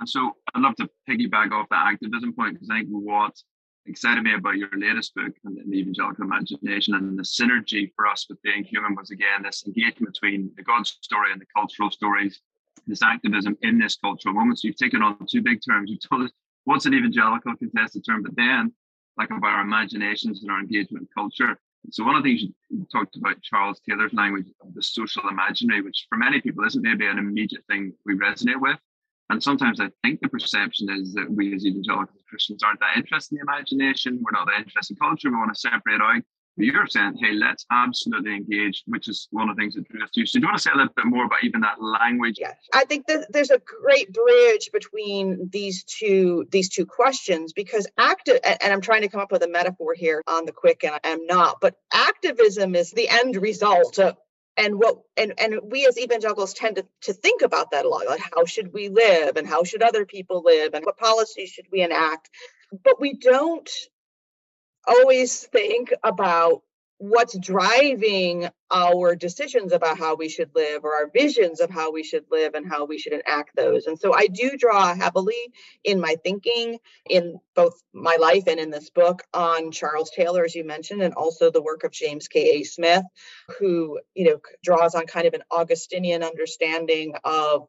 And 0.00 0.08
so 0.08 0.37
I'd 0.54 0.62
love 0.62 0.75
to 0.76 0.88
piggyback 1.08 1.52
off 1.52 1.68
that 1.70 1.87
activism 1.87 2.32
point 2.32 2.54
because 2.54 2.68
I 2.70 2.78
think 2.78 2.88
what 2.88 3.37
excited 3.87 4.23
me 4.23 4.35
about 4.35 4.56
your 4.56 4.70
latest 4.76 5.14
book 5.14 5.32
and 5.44 5.56
the 5.56 5.78
evangelical 5.78 6.25
imagination 6.25 6.94
and 6.94 7.18
the 7.18 7.23
synergy 7.23 7.92
for 7.94 8.06
us 8.06 8.26
with 8.28 8.40
being 8.42 8.64
human 8.64 8.94
was 8.94 9.11
again 9.11 9.42
this 9.42 9.64
engagement 9.66 10.14
between 10.14 10.50
the 10.56 10.62
God 10.62 10.87
story 10.87 11.32
and 11.32 11.40
the 11.40 11.47
cultural 11.54 11.90
stories, 11.90 12.40
this 12.87 13.02
activism 13.02 13.56
in 13.62 13.78
this 13.78 13.97
cultural 13.97 14.35
moment. 14.35 14.58
So 14.58 14.68
you've 14.68 14.76
taken 14.76 15.02
on 15.02 15.18
two 15.28 15.42
big 15.42 15.61
terms. 15.66 15.90
You've 15.90 16.08
told 16.08 16.23
us 16.23 16.32
what's 16.64 16.87
an 16.87 16.94
evangelical 16.94 17.56
contested 17.56 18.04
term, 18.04 18.23
but 18.23 18.37
then 18.37 18.73
like 19.16 19.30
about 19.30 19.54
our 19.54 19.62
imaginations 19.62 20.42
and 20.42 20.50
our 20.50 20.61
engagement 20.61 21.02
in 21.02 21.08
culture. 21.14 21.58
So 21.90 22.04
one 22.04 22.16
of 22.16 22.23
the 22.23 22.37
things 22.37 22.52
you 22.71 22.87
talked 22.92 23.16
about 23.16 23.40
Charles 23.42 23.80
Taylor's 23.88 24.12
language 24.12 24.47
of 24.61 24.75
the 24.75 24.83
social 24.83 25.28
imaginary, 25.28 25.80
which 25.80 26.07
for 26.09 26.18
many 26.18 26.40
people 26.40 26.64
isn't 26.64 26.83
maybe 26.83 27.07
an 27.07 27.18
immediate 27.18 27.64
thing 27.68 27.92
we 28.04 28.14
resonate 28.14 28.61
with. 28.61 28.78
And 29.30 29.42
sometimes 29.42 29.80
I 29.80 29.90
think 30.02 30.21
the 30.21 30.28
perception 30.28 30.88
is 30.90 31.12
that 31.14 31.30
we 31.30 31.54
as 31.54 31.66
evangelical 31.66 32.18
Christians 32.28 32.62
aren't 32.62 32.80
that 32.80 32.97
interested 32.97 33.35
in 33.35 33.47
the 33.47 33.52
imagination. 33.52 34.21
We're 34.23 34.38
not 34.38 34.47
that 34.47 34.66
interested 34.66 34.97
in 34.97 35.07
culture. 35.07 35.30
We 35.30 35.37
want 35.37 35.54
to 35.54 35.61
separate 35.61 36.00
out. 36.00 36.23
You're 36.60 36.86
saying, 36.88 37.18
hey, 37.20 37.32
let's 37.32 37.64
absolutely 37.70 38.34
engage, 38.34 38.82
which 38.86 39.08
is 39.08 39.28
one 39.30 39.48
of 39.48 39.56
the 39.56 39.62
things 39.62 39.74
that 39.74 39.88
drew 39.88 40.02
us 40.02 40.10
to 40.10 40.20
you. 40.20 40.26
So 40.26 40.38
do 40.38 40.42
you 40.42 40.48
want 40.48 40.56
to 40.58 40.62
say 40.62 40.70
a 40.72 40.76
little 40.76 40.92
bit 40.94 41.06
more 41.06 41.24
about 41.24 41.44
even 41.44 41.60
that 41.60 41.80
language? 41.80 42.36
Yes, 42.38 42.56
I 42.74 42.84
think 42.84 43.06
that 43.06 43.32
there's 43.32 43.50
a 43.50 43.60
great 43.82 44.12
bridge 44.12 44.70
between 44.72 45.48
these 45.52 45.84
two 45.84 46.46
these 46.50 46.68
two 46.68 46.84
questions 46.84 47.52
because 47.52 47.86
active 47.96 48.40
and 48.44 48.72
I'm 48.72 48.80
trying 48.80 49.02
to 49.02 49.08
come 49.08 49.20
up 49.20 49.30
with 49.30 49.42
a 49.44 49.48
metaphor 49.48 49.94
here 49.94 50.22
on 50.26 50.46
the 50.46 50.52
quick, 50.52 50.82
and 50.84 50.98
I'm 51.04 51.26
not, 51.26 51.60
but 51.60 51.76
activism 51.92 52.74
is 52.74 52.90
the 52.90 53.08
end 53.08 53.36
result 53.36 53.98
of 53.98 54.16
and 54.56 54.74
what 54.74 54.98
and 55.16 55.34
and 55.38 55.60
we 55.62 55.86
as 55.86 55.96
evangelicals 55.96 56.52
tend 56.52 56.76
to, 56.76 56.86
to 57.02 57.12
think 57.12 57.42
about 57.42 57.70
that 57.70 57.84
a 57.84 57.88
lot 57.88 58.06
like 58.06 58.20
how 58.34 58.44
should 58.44 58.72
we 58.74 58.88
live 58.88 59.36
and 59.36 59.46
how 59.46 59.62
should 59.62 59.82
other 59.82 60.04
people 60.04 60.42
live 60.44 60.74
and 60.74 60.84
what 60.84 60.98
policies 60.98 61.48
should 61.48 61.66
we 61.70 61.80
enact 61.80 62.28
but 62.82 63.00
we 63.00 63.14
don't 63.14 63.70
always 64.88 65.45
think 65.45 65.92
about 66.02 66.62
what's 66.99 67.38
driving 67.38 68.49
our 68.73 69.14
decisions 69.14 69.73
about 69.73 69.99
how 69.99 70.16
we 70.16 70.28
should 70.28 70.50
live 70.54 70.85
or 70.85 70.95
our 70.95 71.09
visions 71.14 71.61
of 71.61 71.71
how 71.71 71.92
we 71.92 72.02
should 72.02 72.25
live 72.30 72.54
and 72.54 72.68
how 72.68 72.85
we 72.85 72.99
should 72.99 73.12
enact 73.12 73.54
those. 73.54 73.87
And 73.87 73.99
so 73.99 74.12
I 74.12 74.26
do 74.26 74.57
draw 74.59 74.95
heavily 74.95 75.52
in 75.85 76.00
my 76.00 76.16
thinking 76.25 76.78
in 77.09 77.38
both 77.54 77.80
my 77.95 78.16
life 78.21 78.45
and 78.49 78.59
in 78.59 78.71
this 78.71 78.90
book 78.90 79.23
on 79.33 79.71
Charles 79.71 80.11
Taylor, 80.11 80.45
as 80.45 80.57
you 80.57 80.64
mentioned, 80.64 81.02
and 81.02 81.14
also 81.14 81.50
the 81.50 81.62
work 81.62 81.85
of 81.85 81.92
James 81.92 82.26
K.A. 82.26 82.64
Smith, 82.64 83.04
who, 83.59 84.00
you 84.14 84.25
know, 84.25 84.40
draws 84.64 84.97
on 84.97 85.07
kind 85.07 85.28
of 85.28 85.35
an 85.35 85.45
Augustinian 85.52 86.25
understanding 86.25 87.14
of 87.25 87.68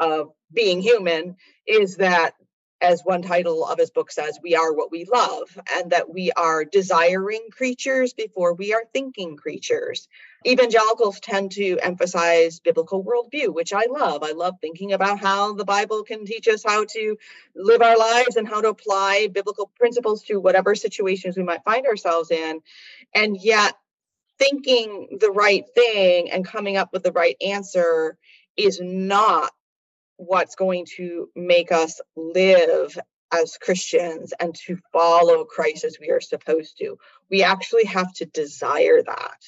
of 0.00 0.30
being 0.50 0.80
human 0.80 1.36
is 1.66 1.96
that 1.96 2.32
as 2.80 3.02
one 3.02 3.22
title 3.22 3.66
of 3.66 3.78
his 3.78 3.90
book 3.90 4.10
says, 4.10 4.38
we 4.42 4.54
are 4.56 4.72
what 4.72 4.90
we 4.90 5.04
love, 5.04 5.58
and 5.76 5.90
that 5.92 6.12
we 6.12 6.32
are 6.32 6.64
desiring 6.64 7.48
creatures 7.50 8.12
before 8.12 8.54
we 8.54 8.72
are 8.72 8.84
thinking 8.92 9.36
creatures. 9.36 10.08
Evangelicals 10.46 11.20
tend 11.20 11.52
to 11.52 11.78
emphasize 11.80 12.60
biblical 12.60 13.04
worldview, 13.04 13.52
which 13.52 13.72
I 13.74 13.86
love. 13.90 14.22
I 14.22 14.32
love 14.32 14.54
thinking 14.60 14.92
about 14.92 15.20
how 15.20 15.52
the 15.52 15.64
Bible 15.66 16.02
can 16.02 16.24
teach 16.24 16.48
us 16.48 16.64
how 16.64 16.84
to 16.84 17.16
live 17.54 17.82
our 17.82 17.98
lives 17.98 18.36
and 18.36 18.48
how 18.48 18.62
to 18.62 18.68
apply 18.68 19.28
biblical 19.30 19.70
principles 19.76 20.22
to 20.24 20.40
whatever 20.40 20.74
situations 20.74 21.36
we 21.36 21.42
might 21.42 21.64
find 21.64 21.86
ourselves 21.86 22.30
in. 22.30 22.60
And 23.14 23.36
yet, 23.36 23.74
thinking 24.38 25.18
the 25.20 25.30
right 25.30 25.64
thing 25.74 26.30
and 26.30 26.46
coming 26.46 26.78
up 26.78 26.92
with 26.92 27.02
the 27.02 27.12
right 27.12 27.36
answer 27.46 28.16
is 28.56 28.80
not 28.82 29.52
what's 30.20 30.54
going 30.54 30.86
to 30.96 31.30
make 31.34 31.72
us 31.72 32.00
live 32.14 32.98
as 33.32 33.56
Christians 33.56 34.34
and 34.38 34.54
to 34.66 34.76
follow 34.92 35.44
Christ 35.44 35.84
as 35.84 35.96
we 35.98 36.10
are 36.10 36.20
supposed 36.20 36.76
to. 36.78 36.98
We 37.30 37.42
actually 37.42 37.84
have 37.84 38.12
to 38.14 38.26
desire 38.26 39.02
that 39.02 39.40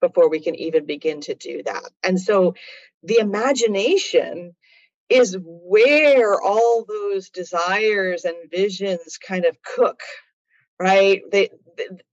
before 0.00 0.28
we 0.28 0.40
can 0.40 0.54
even 0.54 0.86
begin 0.86 1.22
to 1.22 1.34
do 1.34 1.62
that. 1.64 1.90
And 2.04 2.20
so 2.20 2.54
the 3.02 3.18
imagination 3.18 4.54
is 5.08 5.36
where 5.42 6.40
all 6.40 6.84
those 6.86 7.30
desires 7.30 8.24
and 8.24 8.36
visions 8.50 9.18
kind 9.18 9.44
of 9.44 9.60
cook, 9.62 10.00
right? 10.78 11.22
They, 11.30 11.50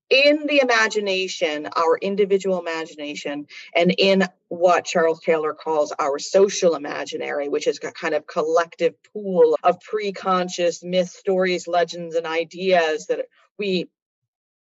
in 0.10 0.48
the 0.48 0.62
imagination, 0.62 1.68
our 1.75 1.98
individual 1.98 2.60
imagination, 2.60 3.48
and 3.75 3.94
in 3.98 4.24
what 4.48 4.86
Charles 4.86 5.22
Taylor 5.22 5.54
calls 5.54 5.94
our 6.00 6.18
social 6.18 6.75
imaginary, 6.75 7.50
which 7.50 7.68
is 7.68 7.80
a 7.84 7.92
kind 7.92 8.16
of 8.16 8.25
collective 8.25 8.96
pool 9.13 9.58
of 9.63 9.80
pre 9.82 10.12
conscious 10.12 10.84
myths, 10.84 11.16
stories, 11.16 11.68
legends, 11.68 12.16
and 12.16 12.25
ideas 12.25 13.08
that 13.08 13.25
we 13.58 13.88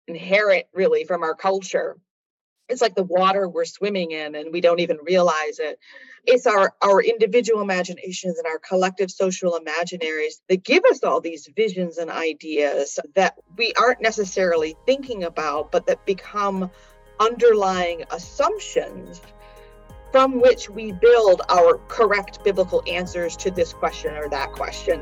inherit 0.06 0.68
really 0.72 1.04
from 1.04 1.22
our 1.22 1.34
culture 1.34 1.96
it's 2.68 2.82
like 2.82 2.94
the 2.94 3.02
water 3.02 3.48
we're 3.48 3.64
swimming 3.64 4.10
in 4.10 4.34
and 4.34 4.52
we 4.52 4.60
don't 4.60 4.80
even 4.80 4.98
realize 5.04 5.58
it 5.58 5.78
it's 6.26 6.46
our 6.46 6.74
our 6.82 7.02
individual 7.02 7.62
imaginations 7.62 8.38
and 8.38 8.46
our 8.46 8.58
collective 8.58 9.10
social 9.10 9.58
imaginaries 9.58 10.40
that 10.48 10.62
give 10.62 10.82
us 10.90 11.02
all 11.02 11.20
these 11.20 11.48
visions 11.56 11.98
and 11.98 12.10
ideas 12.10 12.98
that 13.14 13.34
we 13.56 13.72
aren't 13.80 14.02
necessarily 14.02 14.76
thinking 14.86 15.24
about 15.24 15.72
but 15.72 15.86
that 15.86 16.04
become 16.06 16.70
underlying 17.20 18.04
assumptions 18.10 19.20
from 20.12 20.40
which 20.40 20.70
we 20.70 20.92
build 20.92 21.42
our 21.48 21.78
correct 21.88 22.42
biblical 22.44 22.82
answers 22.86 23.36
to 23.36 23.50
this 23.50 23.72
question 23.72 24.14
or 24.16 24.28
that 24.30 24.52
question. 24.52 25.00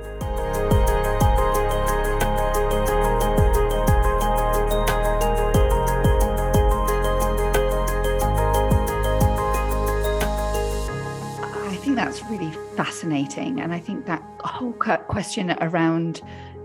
That's 12.17 12.31
really 12.31 12.53
fascinating. 12.77 13.61
And 13.61 13.75
I 13.75 13.79
think 13.79 14.07
that 14.07 14.23
whole 14.41 14.73
question 14.73 15.51
around 15.61 16.23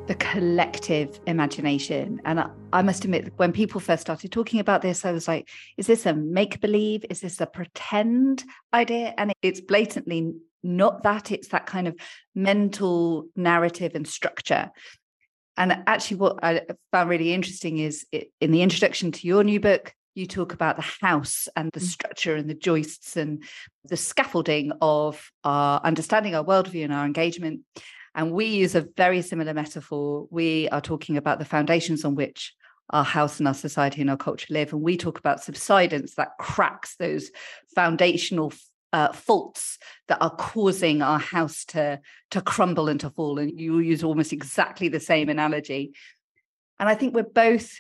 the 0.07 0.15
collective 0.15 1.19
imagination. 1.27 2.21
And 2.23 2.39
I, 2.39 2.49
I, 2.71 2.81
must 2.81 3.03
admit, 3.03 3.33
when 3.35 3.51
people 3.51 3.81
first 3.81 4.01
started 4.01 4.31
talking 4.31 4.61
about 4.61 4.81
this, 4.81 5.03
I 5.03 5.11
was 5.11 5.27
like, 5.27 5.49
is 5.75 5.87
this 5.87 6.05
a 6.05 6.13
make 6.13 6.61
believe? 6.61 7.03
Is 7.09 7.19
this 7.19 7.41
a 7.41 7.45
pretend 7.45 8.45
idea? 8.73 9.13
And 9.17 9.33
it's 9.41 9.59
blatantly 9.59 10.33
not 10.63 11.03
that, 11.03 11.31
it's 11.31 11.49
that 11.49 11.65
kind 11.65 11.87
of 11.87 11.95
mental 12.33 13.27
narrative 13.35 13.91
and 13.93 14.07
structure. 14.07 14.71
And 15.57 15.83
actually, 15.85 16.17
what 16.17 16.41
I 16.41 16.61
found 16.93 17.09
really 17.09 17.33
interesting 17.33 17.79
is 17.79 18.05
in 18.39 18.51
the 18.51 18.61
introduction 18.61 19.11
to 19.11 19.27
your 19.27 19.43
new 19.43 19.59
book, 19.59 19.93
you 20.13 20.25
talk 20.25 20.53
about 20.53 20.75
the 20.75 20.81
house 21.01 21.47
and 21.55 21.71
the 21.71 21.79
mm. 21.79 21.83
structure 21.83 22.35
and 22.35 22.49
the 22.49 22.53
joists 22.55 23.15
and 23.17 23.43
the 23.85 23.97
scaffolding 23.97 24.71
of 24.81 25.31
our 25.43 25.81
understanding 25.83 26.35
our 26.35 26.43
worldview 26.43 26.83
and 26.83 26.93
our 26.93 27.05
engagement. 27.05 27.61
And 28.13 28.31
we 28.31 28.45
use 28.45 28.75
a 28.75 28.87
very 28.97 29.21
similar 29.21 29.53
metaphor. 29.53 30.27
We 30.29 30.67
are 30.69 30.81
talking 30.81 31.17
about 31.17 31.39
the 31.39 31.45
foundations 31.45 32.03
on 32.03 32.15
which 32.15 32.53
our 32.89 33.05
house 33.05 33.39
and 33.39 33.47
our 33.47 33.53
society 33.53 34.01
and 34.01 34.09
our 34.09 34.17
culture 34.17 34.53
live. 34.53 34.73
And 34.73 34.81
we 34.81 34.97
talk 34.97 35.17
about 35.17 35.43
subsidence 35.43 36.15
that 36.15 36.37
cracks 36.37 36.97
those 36.97 37.31
foundational 37.73 38.51
uh, 38.91 39.13
faults 39.13 39.77
that 40.09 40.21
are 40.21 40.35
causing 40.35 41.01
our 41.01 41.19
house 41.19 41.63
to, 41.63 42.01
to 42.31 42.41
crumble 42.41 42.89
and 42.89 42.99
to 42.99 43.09
fall. 43.09 43.39
And 43.39 43.57
you 43.57 43.79
use 43.79 44.03
almost 44.03 44.33
exactly 44.33 44.89
the 44.89 44.99
same 44.99 45.29
analogy. 45.29 45.93
And 46.79 46.89
I 46.89 46.95
think 46.95 47.13
we're 47.13 47.23
both 47.23 47.79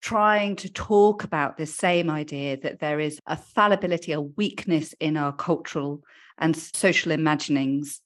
trying 0.00 0.56
to 0.56 0.72
talk 0.72 1.24
about 1.24 1.56
this 1.56 1.74
same 1.74 2.10
idea 2.10 2.56
that 2.58 2.80
there 2.80 3.00
is 3.00 3.20
a 3.26 3.36
fallibility, 3.36 4.12
a 4.12 4.20
weakness 4.20 4.94
in 5.00 5.16
our 5.16 5.32
cultural 5.32 6.02
and 6.38 6.56
social 6.56 7.12
imaginings 7.12 8.00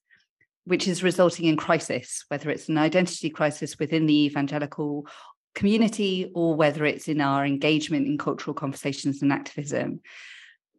which 0.64 0.88
is 0.88 1.02
resulting 1.02 1.44
in 1.44 1.56
crisis, 1.56 2.24
whether 2.28 2.50
it's 2.50 2.68
an 2.68 2.78
identity 2.78 3.28
crisis 3.28 3.78
within 3.78 4.06
the 4.06 4.24
evangelical 4.24 5.06
community 5.54 6.30
or 6.34 6.54
whether 6.54 6.84
it's 6.84 7.06
in 7.06 7.20
our 7.20 7.44
engagement 7.44 8.06
in 8.06 8.18
cultural 8.18 8.54
conversations 8.54 9.22
and 9.22 9.32
activism. 9.32 10.00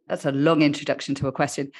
That's 0.08 0.26
a 0.26 0.32
long 0.32 0.62
introduction 0.62 1.16
to 1.16 1.28
a 1.28 1.32
question. 1.32 1.72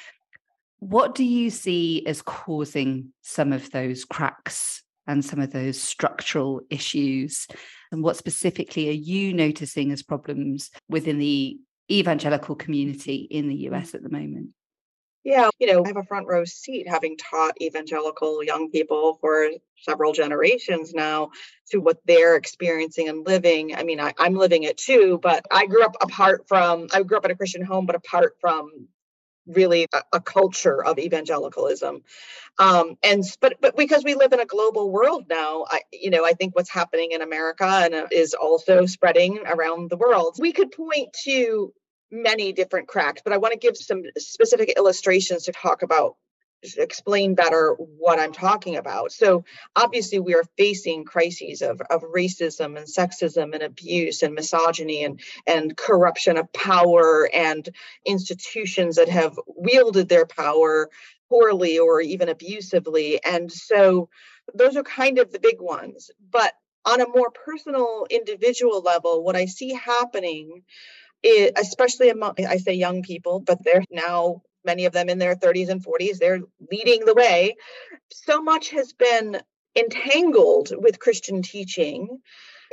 What 0.78 1.14
do 1.14 1.24
you 1.24 1.50
see 1.50 2.06
as 2.06 2.22
causing 2.22 3.12
some 3.22 3.52
of 3.52 3.70
those 3.70 4.04
cracks 4.04 4.82
and 5.06 5.24
some 5.24 5.40
of 5.40 5.52
those 5.52 5.80
structural 5.80 6.60
issues? 6.70 7.46
And 7.92 8.02
what 8.02 8.16
specifically 8.16 8.88
are 8.88 8.92
you 8.92 9.32
noticing 9.32 9.92
as 9.92 10.02
problems 10.02 10.70
within 10.88 11.18
the 11.18 11.58
evangelical 11.90 12.56
community 12.56 13.28
in 13.30 13.48
the 13.48 13.68
US 13.68 13.94
at 13.94 14.02
the 14.02 14.10
moment? 14.10 14.50
Yeah, 15.26 15.50
you 15.58 15.66
know, 15.66 15.84
I 15.84 15.88
have 15.88 15.96
a 15.96 16.04
front 16.04 16.28
row 16.28 16.44
seat 16.44 16.88
having 16.88 17.16
taught 17.16 17.60
evangelical 17.60 18.44
young 18.44 18.70
people 18.70 19.18
for 19.20 19.50
several 19.74 20.12
generations 20.12 20.94
now 20.94 21.30
to 21.72 21.78
what 21.78 21.98
they're 22.06 22.36
experiencing 22.36 23.08
and 23.08 23.26
living. 23.26 23.74
I 23.74 23.82
mean, 23.82 23.98
I, 23.98 24.12
am 24.20 24.36
living 24.36 24.62
it 24.62 24.78
too, 24.78 25.18
but 25.20 25.44
I 25.50 25.66
grew 25.66 25.82
up 25.82 25.96
apart 26.00 26.46
from, 26.46 26.86
I 26.94 27.02
grew 27.02 27.16
up 27.16 27.24
in 27.24 27.32
a 27.32 27.36
Christian 27.36 27.62
home, 27.62 27.86
but 27.86 27.96
apart 27.96 28.36
from 28.40 28.86
really 29.46 29.86
a, 29.92 30.02
a 30.14 30.20
culture 30.20 30.84
of 30.84 30.98
evangelicalism. 30.98 32.02
Um, 32.58 32.96
and 33.02 33.22
but 33.40 33.54
but 33.60 33.76
because 33.76 34.04
we 34.04 34.14
live 34.14 34.32
in 34.32 34.40
a 34.40 34.46
global 34.46 34.90
world 34.90 35.26
now 35.28 35.66
i 35.68 35.80
you 35.92 36.08
know 36.08 36.24
i 36.24 36.32
think 36.32 36.56
what's 36.56 36.70
happening 36.70 37.12
in 37.12 37.20
america 37.20 37.66
and 37.66 37.94
uh, 37.94 38.06
is 38.10 38.32
also 38.32 38.86
spreading 38.86 39.40
around 39.46 39.90
the 39.90 39.96
world. 39.96 40.36
We 40.38 40.52
could 40.52 40.72
point 40.72 41.12
to 41.24 41.74
many 42.10 42.52
different 42.52 42.88
cracks 42.88 43.20
but 43.22 43.34
i 43.34 43.36
want 43.36 43.52
to 43.52 43.58
give 43.58 43.76
some 43.76 44.04
specific 44.16 44.72
illustrations 44.76 45.44
to 45.44 45.52
talk 45.52 45.82
about 45.82 46.16
explain 46.76 47.34
better 47.34 47.74
what 47.78 48.18
I'm 48.18 48.32
talking 48.32 48.76
about. 48.76 49.12
So 49.12 49.44
obviously 49.74 50.18
we 50.18 50.34
are 50.34 50.44
facing 50.56 51.04
crises 51.04 51.62
of, 51.62 51.80
of 51.90 52.02
racism 52.02 52.76
and 52.76 52.86
sexism 52.86 53.54
and 53.54 53.62
abuse 53.62 54.22
and 54.22 54.34
misogyny 54.34 55.04
and, 55.04 55.20
and 55.46 55.76
corruption 55.76 56.36
of 56.36 56.52
power 56.52 57.28
and 57.32 57.68
institutions 58.04 58.96
that 58.96 59.08
have 59.08 59.38
wielded 59.46 60.08
their 60.08 60.26
power 60.26 60.90
poorly 61.28 61.78
or 61.78 62.00
even 62.00 62.28
abusively. 62.28 63.22
And 63.24 63.50
so 63.50 64.08
those 64.54 64.76
are 64.76 64.82
kind 64.82 65.18
of 65.18 65.32
the 65.32 65.40
big 65.40 65.60
ones. 65.60 66.10
But 66.30 66.52
on 66.84 67.00
a 67.00 67.08
more 67.08 67.30
personal 67.30 68.06
individual 68.08 68.80
level, 68.80 69.24
what 69.24 69.36
I 69.36 69.46
see 69.46 69.74
happening 69.74 70.62
is, 71.22 71.50
especially 71.56 72.10
among 72.10 72.34
I 72.48 72.58
say 72.58 72.74
young 72.74 73.02
people, 73.02 73.40
but 73.40 73.62
they're 73.64 73.84
now 73.90 74.42
many 74.66 74.84
of 74.84 74.92
them 74.92 75.08
in 75.08 75.18
their 75.18 75.34
30s 75.34 75.68
and 75.68 75.84
40s, 75.84 76.18
they're 76.18 76.40
leading 76.70 77.04
the 77.04 77.14
way. 77.14 77.56
So 78.12 78.42
much 78.42 78.70
has 78.70 78.92
been 78.92 79.40
entangled 79.76 80.72
with 80.76 80.98
Christian 80.98 81.42
teaching 81.42 82.20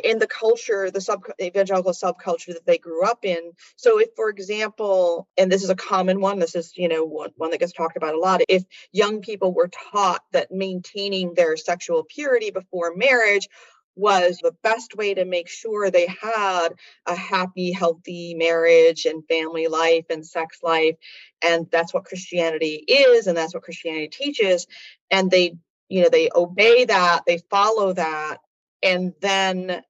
in 0.04 0.20
the 0.20 0.28
culture, 0.28 0.90
the 0.90 1.02
sub 1.02 1.24
evangelical 1.42 1.92
subculture 1.92 2.54
that 2.54 2.66
they 2.66 2.78
grew 2.78 3.04
up 3.04 3.20
in. 3.24 3.52
So, 3.76 4.00
if, 4.00 4.10
for 4.16 4.30
example, 4.30 5.28
and 5.38 5.52
this 5.52 5.64
is 5.64 5.70
a 5.70 5.76
common 5.76 6.20
one, 6.20 6.40
this 6.40 6.56
is 6.56 6.76
you 6.76 6.88
know 6.88 7.06
one, 7.06 7.32
one 7.36 7.52
that 7.52 7.60
gets 7.60 7.74
talked 7.74 7.98
about 7.98 8.16
a 8.16 8.20
lot. 8.20 8.42
If 8.48 8.64
young 8.92 9.22
people 9.22 9.54
were 9.54 9.70
taught 9.92 10.24
that 10.32 10.52
maintaining 10.52 11.34
their 11.34 11.58
sexual 11.58 12.04
purity 12.04 12.52
before 12.52 12.96
marriage 12.96 13.48
was 13.96 14.40
the 14.42 14.56
best 14.64 14.96
way 14.96 15.14
to 15.14 15.26
make 15.26 15.48
sure 15.48 15.90
they 15.92 16.08
had 16.08 16.70
a 17.06 17.16
happy, 17.16 17.72
healthy 17.72 18.34
marriage 18.34 19.06
and 19.06 19.28
family 19.28 19.68
life 19.68 20.06
and 20.10 20.26
sex 20.26 20.60
life. 20.64 20.96
And 21.44 21.68
that's 21.72 21.94
what 21.94 22.06
Christianity 22.06 22.84
is, 22.88 23.28
and 23.28 23.38
that's 23.38 23.54
what 23.54 23.64
Christianity 23.64 24.08
teaches. 24.08 24.68
And 25.12 25.30
they, 25.30 25.58
you 25.90 26.04
know, 26.04 26.10
they 26.10 26.30
obey 26.34 26.86
that, 26.86 27.22
they 27.28 27.40
follow 27.50 27.94
that, 27.94 28.38
and 28.82 29.14
then 29.22 29.82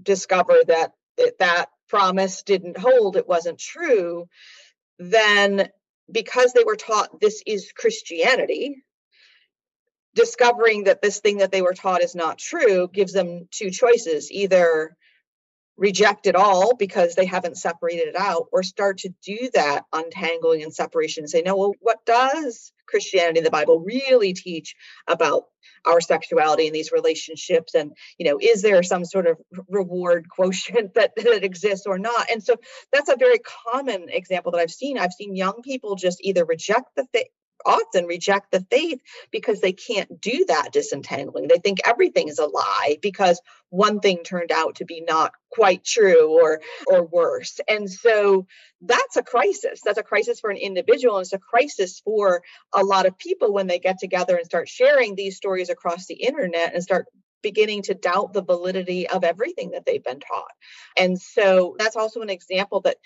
discover 0.00 0.58
that 0.68 0.92
that 1.38 1.66
promise 1.88 2.42
didn't 2.42 2.78
hold, 2.78 3.16
it 3.16 3.28
wasn't 3.28 3.58
true. 3.58 4.28
Then, 4.98 5.68
because 6.10 6.52
they 6.52 6.64
were 6.64 6.76
taught 6.76 7.20
this 7.20 7.42
is 7.46 7.72
Christianity, 7.72 8.82
discovering 10.14 10.84
that 10.84 11.02
this 11.02 11.20
thing 11.20 11.38
that 11.38 11.52
they 11.52 11.62
were 11.62 11.74
taught 11.74 12.02
is 12.02 12.14
not 12.14 12.38
true 12.38 12.88
gives 12.92 13.12
them 13.12 13.48
two 13.50 13.70
choices 13.70 14.30
either 14.30 14.96
reject 15.76 16.26
it 16.26 16.36
all 16.36 16.76
because 16.76 17.14
they 17.14 17.24
haven't 17.24 17.56
separated 17.56 18.08
it 18.08 18.16
out 18.16 18.46
or 18.52 18.62
start 18.62 18.98
to 18.98 19.10
do 19.24 19.50
that 19.54 19.84
untangling 19.92 20.62
and 20.62 20.74
separation 20.74 21.22
and 21.22 21.30
say 21.30 21.42
no 21.42 21.56
well 21.56 21.72
what 21.80 22.04
does 22.04 22.72
christianity 22.86 23.38
and 23.38 23.46
the 23.46 23.50
bible 23.50 23.80
really 23.80 24.32
teach 24.32 24.74
about 25.06 25.44
our 25.86 26.00
sexuality 26.00 26.66
and 26.66 26.74
these 26.74 26.92
relationships? 26.92 27.74
And 27.74 27.92
you 28.18 28.26
know 28.26 28.38
is 28.40 28.62
there 28.62 28.82
some 28.82 29.04
sort 29.04 29.26
of 29.26 29.38
reward 29.68 30.28
quotient 30.28 30.94
that, 30.94 31.12
that 31.16 31.44
exists 31.44 31.86
or 31.86 31.98
not? 31.98 32.30
And 32.30 32.42
so 32.42 32.56
that's 32.92 33.08
a 33.08 33.16
very 33.16 33.38
common 33.38 34.08
example 34.08 34.52
that 34.52 34.58
i've 34.58 34.70
seen. 34.70 34.98
I've 34.98 35.12
seen 35.12 35.34
young 35.36 35.62
people 35.62 35.96
just 35.96 36.18
either 36.22 36.44
reject 36.44 36.88
the 36.96 37.06
faith 37.12 37.28
often 37.66 38.06
reject 38.06 38.50
the 38.50 38.64
faith 38.70 39.00
because 39.30 39.60
they 39.60 39.72
can't 39.72 40.20
do 40.20 40.44
that 40.48 40.72
disentangling. 40.72 41.48
They 41.48 41.58
think 41.58 41.80
everything 41.86 42.28
is 42.28 42.38
a 42.38 42.46
lie 42.46 42.98
because 43.02 43.40
one 43.70 44.00
thing 44.00 44.22
turned 44.24 44.52
out 44.52 44.76
to 44.76 44.84
be 44.84 45.02
not 45.06 45.32
quite 45.50 45.84
true 45.84 46.40
or 46.40 46.60
or 46.86 47.04
worse. 47.04 47.60
And 47.68 47.90
so 47.90 48.46
that's 48.80 49.16
a 49.16 49.22
crisis. 49.22 49.80
That's 49.84 49.98
a 49.98 50.02
crisis 50.02 50.40
for 50.40 50.50
an 50.50 50.56
individual 50.56 51.16
and 51.16 51.24
it's 51.24 51.32
a 51.32 51.38
crisis 51.38 52.00
for 52.00 52.42
a 52.72 52.82
lot 52.82 53.06
of 53.06 53.18
people 53.18 53.52
when 53.52 53.66
they 53.66 53.78
get 53.78 53.98
together 53.98 54.36
and 54.36 54.46
start 54.46 54.68
sharing 54.68 55.14
these 55.14 55.36
stories 55.36 55.70
across 55.70 56.06
the 56.06 56.14
internet 56.14 56.74
and 56.74 56.82
start 56.82 57.06
beginning 57.42 57.82
to 57.82 57.94
doubt 57.94 58.32
the 58.32 58.42
validity 58.42 59.08
of 59.08 59.24
everything 59.24 59.70
that 59.70 59.84
they've 59.86 60.04
been 60.04 60.20
taught. 60.20 60.52
And 60.96 61.20
so 61.20 61.76
that's 61.78 61.96
also 61.96 62.20
an 62.20 62.30
example 62.30 62.80
that 62.82 62.96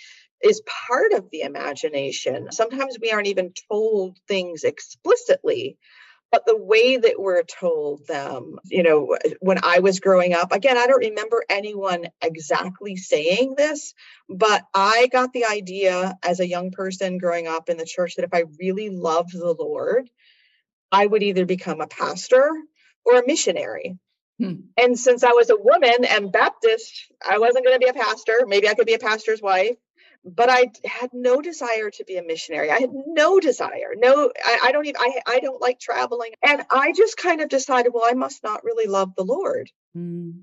is 0.45 0.63
part 0.87 1.13
of 1.13 1.31
the 1.31 1.41
imagination. 1.41 2.53
Sometimes 2.53 2.99
we 3.01 3.11
aren't 3.11 3.29
even 3.29 3.53
told 3.71 4.19
things 4.29 4.63
explicitly, 4.63 5.79
but 6.31 6.45
the 6.47 6.57
way 6.57 6.97
that 6.97 7.19
we're 7.19 7.43
told 7.45 8.07
them, 8.07 8.59
you 8.67 8.83
know, 8.83 9.17
when 9.41 9.59
I 9.63 9.79
was 9.79 10.01
growing 10.01 10.35
up, 10.35 10.53
again, 10.53 10.77
I 10.77 10.87
don't 10.87 11.05
remember 11.05 11.45
anyone 11.49 12.07
exactly 12.21 12.97
saying 12.97 13.55
this, 13.57 13.95
but 14.29 14.65
I 14.75 15.09
got 15.11 15.33
the 15.33 15.47
idea 15.47 16.19
as 16.23 16.41
a 16.41 16.49
young 16.49 16.73
person 16.73 17.19
growing 17.19 17.47
up 17.47 17.71
in 17.71 17.79
the 17.79 17.87
church 17.87 18.17
that 18.17 18.25
if 18.25 18.35
I 18.35 18.45
really 18.61 18.91
loved 18.91 19.33
the 19.33 19.55
Lord, 19.59 20.11
I 20.93 21.07
would 21.07 21.23
either 21.23 21.47
become 21.47 21.81
a 21.81 21.87
pastor 21.87 22.51
or 23.05 23.19
a 23.19 23.27
missionary. 23.27 23.97
Hmm. 24.39 24.55
And 24.77 24.99
since 24.99 25.23
I 25.23 25.31
was 25.31 25.49
a 25.49 25.57
woman 25.57 26.05
and 26.05 26.33
Baptist, 26.33 27.13
I 27.27 27.39
wasn't 27.39 27.65
going 27.65 27.79
to 27.79 27.85
be 27.85 27.91
a 27.91 28.03
pastor. 28.03 28.45
Maybe 28.47 28.69
I 28.69 28.75
could 28.75 28.87
be 28.87 28.95
a 28.95 28.99
pastor's 28.99 29.41
wife 29.41 29.77
but 30.25 30.49
I 30.49 30.71
had 30.85 31.11
no 31.13 31.41
desire 31.41 31.91
to 31.91 32.05
be 32.05 32.17
a 32.17 32.23
missionary. 32.23 32.71
I 32.71 32.81
had 32.81 32.91
no 32.93 33.41
desire. 33.41 33.95
No, 33.97 34.33
I, 34.43 34.61
I, 34.65 34.73
don't 34.73 34.87
even, 34.87 35.01
I, 35.01 35.21
I 35.27 35.41
don't 35.41 35.61
like 35.61 35.79
traveling. 35.79 36.33
And 36.43 36.63
I 36.71 36.93
just 36.93 37.17
kind 37.17 37.43
of 37.43 37.51
decided, 37.51 37.93
well, 37.93 38.09
I 38.09 38.15
must 38.15 38.43
not 38.43 38.65
really 38.65 38.87
love 38.87 39.15
the 39.15 39.25
Lord 39.25 39.71
mm. 39.97 40.41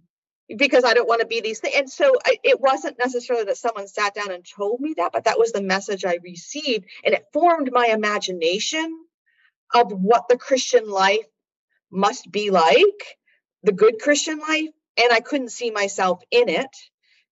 because 0.55 0.83
I 0.83 0.93
don't 0.93 1.07
want 1.07 1.21
to 1.21 1.27
be 1.27 1.41
these 1.41 1.59
things. 1.59 1.75
And 1.75 1.89
so 1.89 2.13
I, 2.23 2.37
it 2.43 2.61
wasn't 2.61 2.99
necessarily 2.99 3.45
that 3.45 3.57
someone 3.57 3.87
sat 3.87 4.13
down 4.13 4.31
and 4.31 4.45
told 4.45 4.81
me 4.81 4.93
that, 4.97 5.11
but 5.13 5.23
that 5.23 5.39
was 5.39 5.51
the 5.51 5.63
message 5.63 6.05
I 6.05 6.19
received. 6.23 6.85
And 7.03 7.15
it 7.15 7.25
formed 7.33 7.71
my 7.71 7.87
imagination 7.87 8.95
of 9.73 9.91
what 9.91 10.27
the 10.29 10.37
Christian 10.37 10.87
life 10.87 11.25
must 11.91 12.31
be 12.31 12.51
like, 12.51 13.17
the 13.63 13.71
good 13.71 13.95
Christian 13.99 14.39
life. 14.39 14.69
And 14.97 15.11
I 15.11 15.21
couldn't 15.21 15.49
see 15.49 15.71
myself 15.71 16.21
in 16.29 16.49
it 16.49 16.69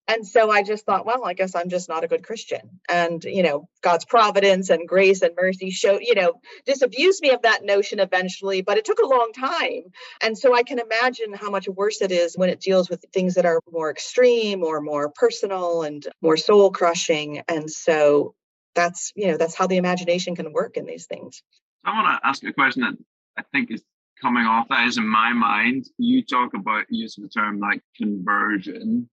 and 0.09 0.25
so 0.25 0.49
I 0.49 0.63
just 0.63 0.87
thought, 0.87 1.05
well, 1.05 1.23
I 1.23 1.33
guess 1.33 1.53
I'm 1.53 1.69
just 1.69 1.87
not 1.87 2.03
a 2.03 2.07
good 2.07 2.23
Christian. 2.23 2.79
And, 2.89 3.23
you 3.23 3.43
know, 3.43 3.69
God's 3.83 4.05
providence 4.05 4.71
and 4.71 4.87
grace 4.87 5.21
and 5.21 5.35
mercy 5.39 5.69
showed 5.69 5.99
you 6.01 6.15
know, 6.15 6.41
disabused 6.65 7.21
me 7.21 7.29
of 7.29 7.43
that 7.43 7.63
notion 7.63 7.99
eventually, 7.99 8.63
but 8.63 8.79
it 8.79 8.85
took 8.85 8.97
a 8.97 9.05
long 9.05 9.31
time. 9.33 9.83
And 10.19 10.35
so 10.35 10.55
I 10.55 10.63
can 10.63 10.79
imagine 10.79 11.33
how 11.33 11.51
much 11.51 11.67
worse 11.67 12.01
it 12.01 12.11
is 12.11 12.35
when 12.35 12.49
it 12.49 12.59
deals 12.59 12.89
with 12.89 13.05
things 13.13 13.35
that 13.35 13.45
are 13.45 13.61
more 13.71 13.91
extreme 13.91 14.63
or 14.63 14.81
more 14.81 15.09
personal 15.09 15.83
and 15.83 16.07
more 16.23 16.37
soul 16.37 16.71
crushing. 16.71 17.43
And 17.47 17.69
so 17.69 18.33
that's, 18.73 19.13
you 19.15 19.27
know, 19.27 19.37
that's 19.37 19.55
how 19.55 19.67
the 19.67 19.77
imagination 19.77 20.35
can 20.35 20.51
work 20.51 20.75
in 20.75 20.87
these 20.87 21.05
things. 21.05 21.43
I 21.85 21.93
want 21.93 22.19
to 22.19 22.27
ask 22.27 22.43
a 22.43 22.51
question 22.51 22.81
that 22.81 22.95
I 23.37 23.43
think 23.51 23.69
is 23.69 23.83
coming 24.19 24.45
off 24.45 24.69
that 24.69 24.87
is 24.87 24.97
in 24.97 25.07
my 25.07 25.33
mind. 25.33 25.85
You 25.99 26.23
talk 26.23 26.55
about 26.55 26.85
using 26.89 27.25
the 27.25 27.29
term 27.29 27.59
like 27.59 27.83
conversion 27.95 29.07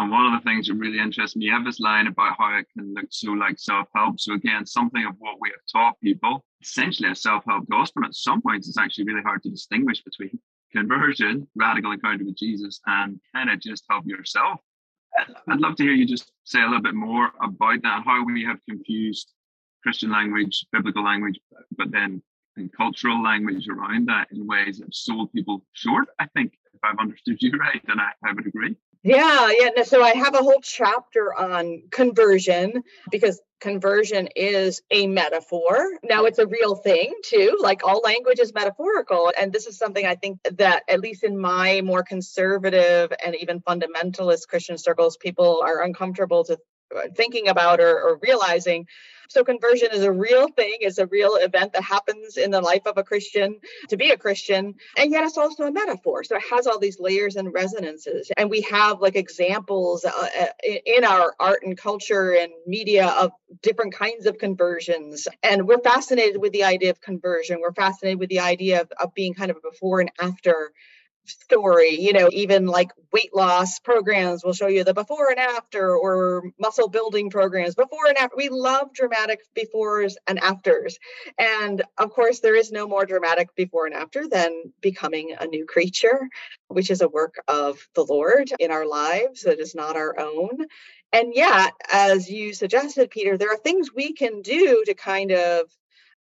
and 0.00 0.10
one 0.10 0.32
of 0.32 0.32
the 0.32 0.48
things 0.48 0.66
that 0.66 0.76
really 0.76 0.98
interests 0.98 1.36
me, 1.36 1.52
this 1.62 1.78
line 1.78 2.06
about 2.06 2.34
how 2.38 2.56
it 2.56 2.66
can 2.72 2.94
look 2.94 3.04
so 3.10 3.32
like 3.32 3.58
self-help. 3.58 4.18
So 4.18 4.32
again, 4.32 4.64
something 4.64 5.04
of 5.04 5.14
what 5.18 5.36
we 5.40 5.50
have 5.50 5.60
taught 5.70 6.00
people, 6.00 6.42
essentially 6.62 7.10
a 7.10 7.14
self-help 7.14 7.68
gospel. 7.68 8.06
At 8.06 8.14
some 8.14 8.40
points, 8.40 8.66
it's 8.66 8.78
actually 8.78 9.04
really 9.04 9.20
hard 9.20 9.42
to 9.42 9.50
distinguish 9.50 10.02
between 10.02 10.38
conversion, 10.72 11.46
radical 11.54 11.92
encounter 11.92 12.24
with 12.24 12.38
Jesus, 12.38 12.80
and 12.86 13.20
kind 13.34 13.50
of 13.50 13.60
just 13.60 13.84
help 13.90 14.06
yourself. 14.06 14.60
I'd 15.46 15.60
love 15.60 15.76
to 15.76 15.82
hear 15.82 15.92
you 15.92 16.06
just 16.06 16.32
say 16.44 16.62
a 16.62 16.66
little 16.66 16.80
bit 16.80 16.94
more 16.94 17.32
about 17.42 17.82
that, 17.82 18.02
how 18.06 18.24
we 18.24 18.42
have 18.44 18.56
confused 18.66 19.30
Christian 19.82 20.10
language, 20.10 20.64
biblical 20.72 21.04
language, 21.04 21.38
but 21.76 21.90
then 21.90 22.22
and 22.56 22.72
cultural 22.72 23.22
language 23.22 23.68
around 23.68 24.08
that 24.08 24.28
in 24.32 24.46
ways 24.46 24.78
that 24.78 24.86
have 24.86 24.94
sold 24.94 25.30
people 25.32 25.64
short. 25.72 26.08
I 26.18 26.26
think 26.28 26.54
if 26.72 26.80
I've 26.82 26.98
understood 26.98 27.36
you 27.42 27.52
right, 27.58 27.82
then 27.86 28.00
I, 28.00 28.12
I 28.24 28.32
would 28.32 28.46
agree. 28.46 28.76
Yeah, 29.02 29.50
yeah. 29.58 29.82
So 29.84 30.02
I 30.02 30.10
have 30.10 30.34
a 30.34 30.42
whole 30.42 30.60
chapter 30.62 31.32
on 31.32 31.84
conversion 31.90 32.82
because 33.10 33.40
conversion 33.58 34.28
is 34.36 34.82
a 34.90 35.06
metaphor. 35.06 35.98
Now 36.02 36.24
it's 36.24 36.38
a 36.38 36.46
real 36.46 36.74
thing 36.74 37.14
too. 37.24 37.58
Like 37.60 37.80
all 37.82 38.00
language 38.00 38.40
is 38.40 38.52
metaphorical. 38.52 39.32
And 39.38 39.52
this 39.52 39.66
is 39.66 39.78
something 39.78 40.04
I 40.04 40.16
think 40.16 40.40
that, 40.56 40.82
at 40.88 41.00
least 41.00 41.24
in 41.24 41.38
my 41.38 41.80
more 41.82 42.02
conservative 42.02 43.10
and 43.24 43.34
even 43.36 43.60
fundamentalist 43.60 44.48
Christian 44.48 44.76
circles, 44.76 45.16
people 45.16 45.62
are 45.64 45.82
uncomfortable 45.82 46.44
to 46.44 46.58
thinking 47.14 47.48
about 47.48 47.80
or, 47.80 48.00
or 48.00 48.18
realizing 48.22 48.86
so 49.30 49.44
conversion 49.44 49.90
is 49.92 50.02
a 50.02 50.10
real 50.10 50.48
thing. 50.48 50.78
It's 50.80 50.98
a 50.98 51.06
real 51.06 51.36
event 51.36 51.72
that 51.74 51.84
happens 51.84 52.36
in 52.36 52.50
the 52.50 52.60
life 52.60 52.84
of 52.86 52.98
a 52.98 53.04
Christian 53.04 53.60
to 53.88 53.96
be 53.96 54.10
a 54.10 54.16
Christian. 54.16 54.74
And 54.96 55.12
yet 55.12 55.22
it's 55.22 55.38
also 55.38 55.62
a 55.64 55.72
metaphor. 55.72 56.24
So 56.24 56.34
it 56.34 56.42
has 56.50 56.66
all 56.66 56.80
these 56.80 56.98
layers 56.98 57.36
and 57.36 57.54
resonances. 57.54 58.28
And 58.36 58.50
we 58.50 58.62
have 58.62 59.00
like 59.00 59.14
examples 59.14 60.04
uh, 60.04 60.10
uh 60.10 60.46
in 60.84 61.04
our 61.04 61.34
art 61.38 61.62
and 61.62 61.78
culture 61.78 62.32
and 62.32 62.50
media 62.66 63.06
of 63.06 63.30
different 63.62 63.94
kinds 63.94 64.26
of 64.26 64.38
conversions. 64.38 65.28
And 65.44 65.68
we're 65.68 65.78
fascinated 65.78 66.40
with 66.40 66.52
the 66.52 66.64
idea 66.64 66.90
of 66.90 67.00
conversion. 67.00 67.60
We're 67.60 67.72
fascinated 67.72 68.18
with 68.18 68.30
the 68.30 68.40
idea 68.40 68.80
of, 68.80 68.92
of 69.00 69.14
being 69.14 69.34
kind 69.34 69.52
of 69.52 69.58
a 69.58 69.70
before 69.70 70.00
and 70.00 70.10
after 70.20 70.72
story 71.30 72.00
you 72.00 72.12
know 72.12 72.28
even 72.32 72.66
like 72.66 72.90
weight 73.12 73.34
loss 73.34 73.78
programs 73.80 74.44
will 74.44 74.52
show 74.52 74.66
you 74.66 74.84
the 74.84 74.94
before 74.94 75.30
and 75.30 75.38
after 75.38 75.96
or 75.96 76.42
muscle 76.58 76.88
building 76.88 77.30
programs 77.30 77.74
before 77.74 78.06
and 78.06 78.16
after. 78.18 78.36
We 78.36 78.48
love 78.48 78.92
dramatic 78.94 79.40
befores 79.56 80.14
and 80.26 80.38
afters. 80.38 80.98
And 81.38 81.82
of 81.98 82.10
course 82.10 82.40
there 82.40 82.54
is 82.54 82.70
no 82.70 82.86
more 82.86 83.06
dramatic 83.06 83.54
before 83.54 83.86
and 83.86 83.94
after 83.94 84.28
than 84.28 84.72
becoming 84.80 85.34
a 85.38 85.46
new 85.46 85.66
creature 85.66 86.28
which 86.68 86.90
is 86.90 87.00
a 87.00 87.08
work 87.08 87.42
of 87.48 87.88
the 87.94 88.04
lord 88.04 88.50
in 88.58 88.70
our 88.70 88.86
lives 88.86 89.42
that 89.42 89.60
is 89.60 89.74
not 89.74 89.96
our 89.96 90.18
own. 90.18 90.66
And 91.12 91.32
yet 91.34 91.72
as 91.92 92.30
you 92.30 92.52
suggested 92.52 93.10
peter 93.10 93.36
there 93.36 93.52
are 93.52 93.56
things 93.56 93.92
we 93.94 94.12
can 94.12 94.42
do 94.42 94.84
to 94.86 94.94
kind 94.94 95.32
of 95.32 95.70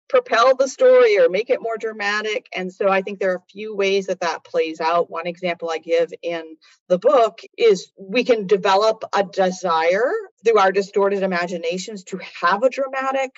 propel 0.09 0.55
the 0.55 0.67
story 0.67 1.17
or 1.19 1.29
make 1.29 1.49
it 1.49 1.61
more 1.61 1.77
dramatic. 1.77 2.47
And 2.53 2.73
so 2.73 2.89
I 2.89 3.01
think 3.01 3.19
there 3.19 3.31
are 3.31 3.37
a 3.37 3.51
few 3.51 3.75
ways 3.75 4.07
that 4.07 4.21
that 4.21 4.43
plays 4.43 4.81
out. 4.81 5.09
One 5.09 5.27
example 5.27 5.69
I 5.69 5.77
give 5.77 6.11
in 6.21 6.57
the 6.87 6.97
book 6.99 7.39
is 7.57 7.91
we 7.97 8.23
can 8.23 8.47
develop 8.47 9.03
a 9.13 9.23
desire 9.23 10.11
through 10.43 10.57
our 10.57 10.71
distorted 10.71 11.23
imaginations 11.23 12.03
to 12.05 12.19
have 12.41 12.63
a 12.63 12.69
dramatic 12.69 13.31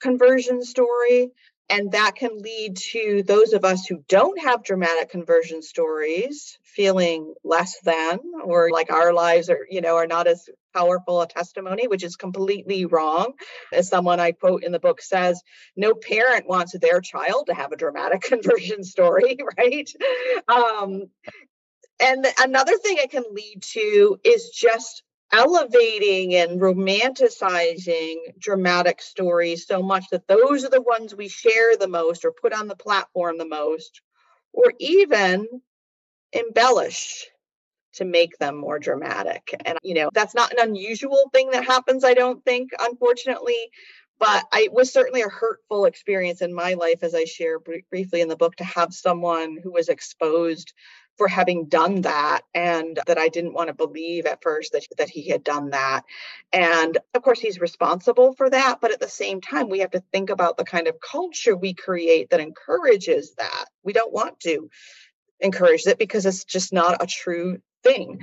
conversion 0.00 0.64
story. 0.64 1.30
And 1.70 1.92
that 1.92 2.16
can 2.16 2.38
lead 2.38 2.76
to 2.92 3.22
those 3.22 3.52
of 3.52 3.64
us 3.64 3.86
who 3.86 4.02
don't 4.08 4.40
have 4.40 4.64
dramatic 4.64 5.08
conversion 5.08 5.62
stories 5.62 6.58
feeling 6.64 7.32
less 7.44 7.78
than, 7.80 8.18
or 8.42 8.70
like 8.72 8.90
our 8.90 9.12
lives 9.12 9.48
are, 9.48 9.66
you 9.70 9.80
know, 9.80 9.94
are 9.94 10.08
not 10.08 10.26
as 10.26 10.48
powerful 10.74 11.22
a 11.22 11.28
testimony, 11.28 11.86
which 11.86 12.02
is 12.02 12.16
completely 12.16 12.86
wrong. 12.86 13.34
As 13.72 13.88
someone 13.88 14.18
I 14.18 14.32
quote 14.32 14.64
in 14.64 14.72
the 14.72 14.80
book 14.80 15.00
says, 15.00 15.42
no 15.76 15.94
parent 15.94 16.48
wants 16.48 16.76
their 16.76 17.00
child 17.00 17.46
to 17.46 17.54
have 17.54 17.70
a 17.70 17.76
dramatic 17.76 18.20
conversion 18.22 18.82
story, 18.82 19.38
right? 19.58 19.88
Um, 20.48 21.04
and 22.00 22.26
another 22.40 22.76
thing 22.78 22.96
it 22.98 23.10
can 23.10 23.24
lead 23.30 23.62
to 23.74 24.18
is 24.24 24.50
just 24.50 25.04
elevating 25.32 26.34
and 26.34 26.60
romanticizing 26.60 28.16
dramatic 28.38 29.00
stories 29.00 29.66
so 29.66 29.82
much 29.82 30.04
that 30.10 30.26
those 30.26 30.64
are 30.64 30.70
the 30.70 30.82
ones 30.82 31.14
we 31.14 31.28
share 31.28 31.76
the 31.76 31.88
most 31.88 32.24
or 32.24 32.32
put 32.32 32.52
on 32.52 32.66
the 32.68 32.76
platform 32.76 33.38
the 33.38 33.46
most, 33.46 34.00
or 34.52 34.72
even 34.80 35.46
embellish 36.32 37.28
to 37.92 38.04
make 38.04 38.38
them 38.38 38.56
more 38.56 38.78
dramatic. 38.78 39.54
And, 39.64 39.78
you 39.82 39.94
know, 39.94 40.10
that's 40.12 40.34
not 40.34 40.52
an 40.52 40.58
unusual 40.60 41.28
thing 41.32 41.50
that 41.50 41.64
happens, 41.64 42.04
I 42.04 42.14
don't 42.14 42.44
think, 42.44 42.70
unfortunately. 42.80 43.70
But 44.18 44.44
I, 44.52 44.64
it 44.64 44.72
was 44.72 44.92
certainly 44.92 45.22
a 45.22 45.28
hurtful 45.28 45.86
experience 45.86 46.42
in 46.42 46.54
my 46.54 46.74
life, 46.74 47.02
as 47.02 47.14
I 47.14 47.24
share 47.24 47.58
br- 47.58 47.86
briefly 47.88 48.20
in 48.20 48.28
the 48.28 48.36
book, 48.36 48.54
to 48.56 48.64
have 48.64 48.92
someone 48.92 49.58
who 49.62 49.72
was 49.72 49.88
exposed 49.88 50.72
for 51.16 51.28
having 51.28 51.66
done 51.66 52.02
that 52.02 52.42
and 52.54 52.98
that 53.06 53.18
I 53.18 53.28
didn't 53.28 53.52
want 53.52 53.68
to 53.68 53.74
believe 53.74 54.26
at 54.26 54.42
first 54.42 54.72
that, 54.72 54.86
that 54.98 55.10
he 55.10 55.28
had 55.28 55.44
done 55.44 55.70
that. 55.70 56.02
And 56.52 56.96
of 57.14 57.22
course, 57.22 57.40
he's 57.40 57.60
responsible 57.60 58.34
for 58.34 58.48
that. 58.48 58.78
But 58.80 58.92
at 58.92 59.00
the 59.00 59.08
same 59.08 59.40
time, 59.40 59.68
we 59.68 59.80
have 59.80 59.90
to 59.90 60.02
think 60.12 60.30
about 60.30 60.56
the 60.56 60.64
kind 60.64 60.88
of 60.88 61.00
culture 61.00 61.56
we 61.56 61.74
create 61.74 62.30
that 62.30 62.40
encourages 62.40 63.34
that. 63.34 63.66
We 63.82 63.92
don't 63.92 64.12
want 64.12 64.40
to 64.40 64.70
encourage 65.40 65.86
it 65.86 65.98
because 65.98 66.26
it's 66.26 66.44
just 66.44 66.72
not 66.72 67.02
a 67.02 67.06
true 67.06 67.58
thing. 67.82 68.20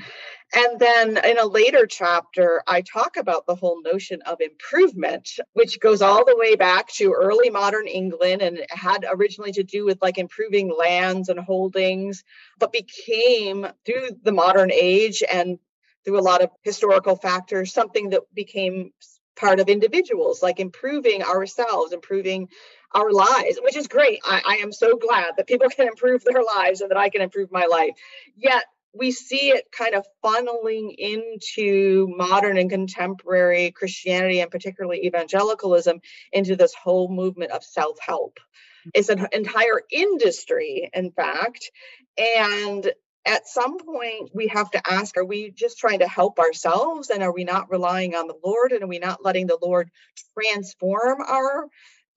And 0.55 0.79
then 0.79 1.17
in 1.17 1.37
a 1.37 1.45
later 1.45 1.85
chapter, 1.85 2.63
I 2.65 2.81
talk 2.81 3.17
about 3.17 3.45
the 3.45 3.55
whole 3.55 3.81
notion 3.81 4.21
of 4.21 4.39
improvement, 4.39 5.29
which 5.53 5.79
goes 5.79 6.01
all 6.01 6.23
the 6.23 6.37
way 6.37 6.55
back 6.55 6.87
to 6.93 7.11
early 7.11 7.49
modern 7.49 7.87
England 7.87 8.41
and 8.41 8.65
had 8.69 9.05
originally 9.09 9.51
to 9.53 9.63
do 9.63 9.83
with 9.83 9.97
like 10.01 10.17
improving 10.17 10.73
lands 10.75 11.27
and 11.27 11.39
holdings, 11.39 12.23
but 12.59 12.71
became 12.71 13.67
through 13.85 14.11
the 14.23 14.31
modern 14.31 14.71
age 14.71 15.21
and 15.29 15.59
through 16.05 16.19
a 16.19 16.21
lot 16.21 16.41
of 16.41 16.49
historical 16.63 17.17
factors, 17.17 17.73
something 17.73 18.11
that 18.11 18.21
became 18.33 18.91
part 19.35 19.59
of 19.59 19.67
individuals, 19.67 20.41
like 20.41 20.59
improving 20.61 21.23
ourselves, 21.23 21.91
improving 21.91 22.47
our 22.93 23.11
lives, 23.11 23.59
which 23.61 23.75
is 23.75 23.87
great. 23.87 24.19
I, 24.25 24.41
I, 24.45 24.55
am 24.57 24.71
so 24.71 24.97
glad 24.97 25.33
that 25.37 25.47
people 25.47 25.69
can 25.75 25.87
improve 25.87 26.23
their 26.23 26.41
lives 26.41 26.81
and 26.81 26.89
that 26.89 26.97
I 26.97 27.09
can 27.09 27.21
improve 27.21 27.51
my 27.51 27.65
life. 27.65 27.91
Yet 28.35 28.63
we 28.97 29.11
see 29.11 29.49
it 29.49 29.65
kind 29.71 29.95
of 29.95 30.05
funneling 30.23 30.93
into 30.97 32.07
modern 32.15 32.57
and 32.57 32.69
contemporary 32.69 33.71
Christianity 33.71 34.41
and 34.41 34.51
particularly 34.51 35.05
evangelicalism 35.05 35.99
into 36.31 36.55
this 36.55 36.73
whole 36.73 37.09
movement 37.09 37.51
of 37.51 37.63
self 37.63 37.97
help. 37.99 38.39
It's 38.93 39.09
an 39.09 39.27
entire 39.31 39.81
industry, 39.91 40.89
in 40.93 41.11
fact. 41.11 41.71
And 42.17 42.89
at 43.25 43.47
some 43.47 43.77
point, 43.77 44.31
we 44.33 44.47
have 44.47 44.71
to 44.71 44.81
ask 44.89 45.17
are 45.17 45.25
we 45.25 45.51
just 45.51 45.77
trying 45.77 45.99
to 45.99 46.07
help 46.07 46.39
ourselves? 46.39 47.09
And 47.09 47.21
are 47.21 47.33
we 47.33 47.43
not 47.43 47.69
relying 47.69 48.15
on 48.15 48.27
the 48.27 48.39
Lord? 48.43 48.71
And 48.71 48.83
are 48.83 48.87
we 48.87 48.99
not 48.99 49.23
letting 49.23 49.47
the 49.47 49.59
Lord 49.61 49.89
transform 50.33 51.21
our? 51.21 51.67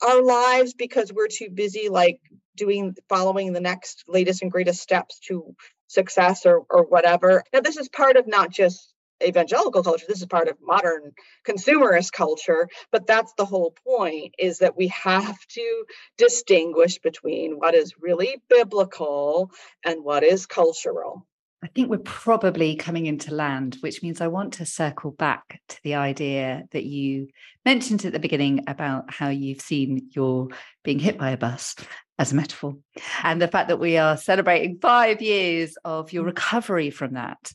our 0.03 0.23
lives 0.23 0.73
because 0.73 1.13
we're 1.13 1.29
too 1.29 1.51
busy 1.51 1.91
like 1.91 2.21
doing 2.57 2.97
following 3.11 3.53
the 3.53 3.61
next 3.61 4.05
latest 4.09 4.41
and 4.41 4.51
greatest 4.51 4.81
steps 4.81 5.21
to 5.21 5.55
success 5.91 6.47
or 6.47 6.65
or 6.71 6.85
whatever. 6.85 7.45
Now 7.53 7.61
this 7.61 7.77
is 7.77 7.89
part 7.89 8.17
of 8.17 8.27
not 8.27 8.51
just 8.51 8.95
evangelical 9.23 9.83
culture 9.83 10.07
this 10.09 10.21
is 10.21 10.27
part 10.27 10.49
of 10.49 10.57
modern 10.63 11.13
consumerist 11.47 12.13
culture 12.13 12.69
but 12.91 13.07
that's 13.07 13.35
the 13.35 13.45
whole 13.45 13.75
point 13.85 14.35
is 14.39 14.61
that 14.61 14.79
we 14.79 14.89
have 14.89 15.39
to 15.47 15.85
distinguish 16.17 16.99
between 16.99 17.59
what 17.59 17.75
is 17.75 17.95
really 18.01 18.43
biblical 18.49 19.51
and 19.85 20.03
what 20.05 20.23
is 20.23 20.47
cultural 20.47 21.27
I 21.63 21.69
think 21.69 21.91
we're 21.91 21.99
probably 21.99 22.75
coming 22.75 23.05
into 23.05 23.35
land, 23.35 23.77
which 23.81 24.03
means 24.03 24.21
I 24.21 24.29
want 24.29 24.55
to 24.55 24.67
circle 24.67 25.11
back 25.11 25.61
to 25.69 25.79
the 25.85 25.97
idea 25.97 26.65
that 26.71 26.85
you 26.85 27.29
mentioned 27.67 28.05
at 28.07 28.15
the 28.15 28.19
beginning 28.19 28.65
about 28.67 29.13
how 29.13 29.29
you've 29.29 29.61
seen 29.61 30.09
your 30.13 30.49
being 30.85 30.99
hit 30.99 31.19
by 31.19 31.31
a 31.31 31.37
bus 31.37 31.77
as 32.19 32.33
a 32.33 32.35
metaphor, 32.35 32.77
and 33.23 33.41
the 33.41 33.49
fact 33.49 33.69
that 33.69 33.79
we 33.79 33.99
are 33.99 34.17
celebrating 34.17 34.79
five 34.81 35.21
years 35.21 35.77
of 35.85 36.13
your 36.13 36.25
mm. 36.25 36.29
recovery 36.29 36.91
from 36.91 37.15
that. 37.15 37.53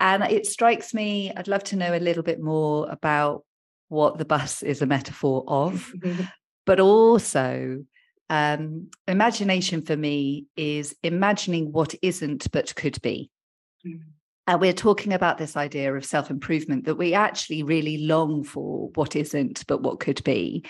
And 0.00 0.22
it 0.24 0.46
strikes 0.46 0.92
me, 0.92 1.32
I'd 1.34 1.48
love 1.48 1.64
to 1.64 1.76
know 1.76 1.94
a 1.94 1.98
little 1.98 2.22
bit 2.22 2.40
more 2.40 2.88
about 2.90 3.44
what 3.88 4.18
the 4.18 4.24
bus 4.26 4.62
is 4.62 4.82
a 4.82 4.86
metaphor 4.86 5.44
of, 5.46 5.92
but 6.66 6.80
also 6.80 7.84
um, 8.28 8.90
imagination 9.06 9.82
for 9.82 9.96
me 9.96 10.46
is 10.56 10.94
imagining 11.02 11.72
what 11.72 11.94
isn't 12.02 12.50
but 12.50 12.74
could 12.74 13.00
be. 13.00 13.30
Mm. 13.86 14.00
And 14.48 14.60
we're 14.60 14.72
talking 14.72 15.12
about 15.12 15.38
this 15.38 15.56
idea 15.56 15.92
of 15.92 16.04
self 16.04 16.30
improvement 16.30 16.84
that 16.84 16.94
we 16.94 17.14
actually 17.14 17.62
really 17.62 17.98
long 17.98 18.44
for 18.44 18.90
what 18.94 19.16
isn't, 19.16 19.66
but 19.66 19.82
what 19.82 20.00
could 20.00 20.22
be. 20.22 20.64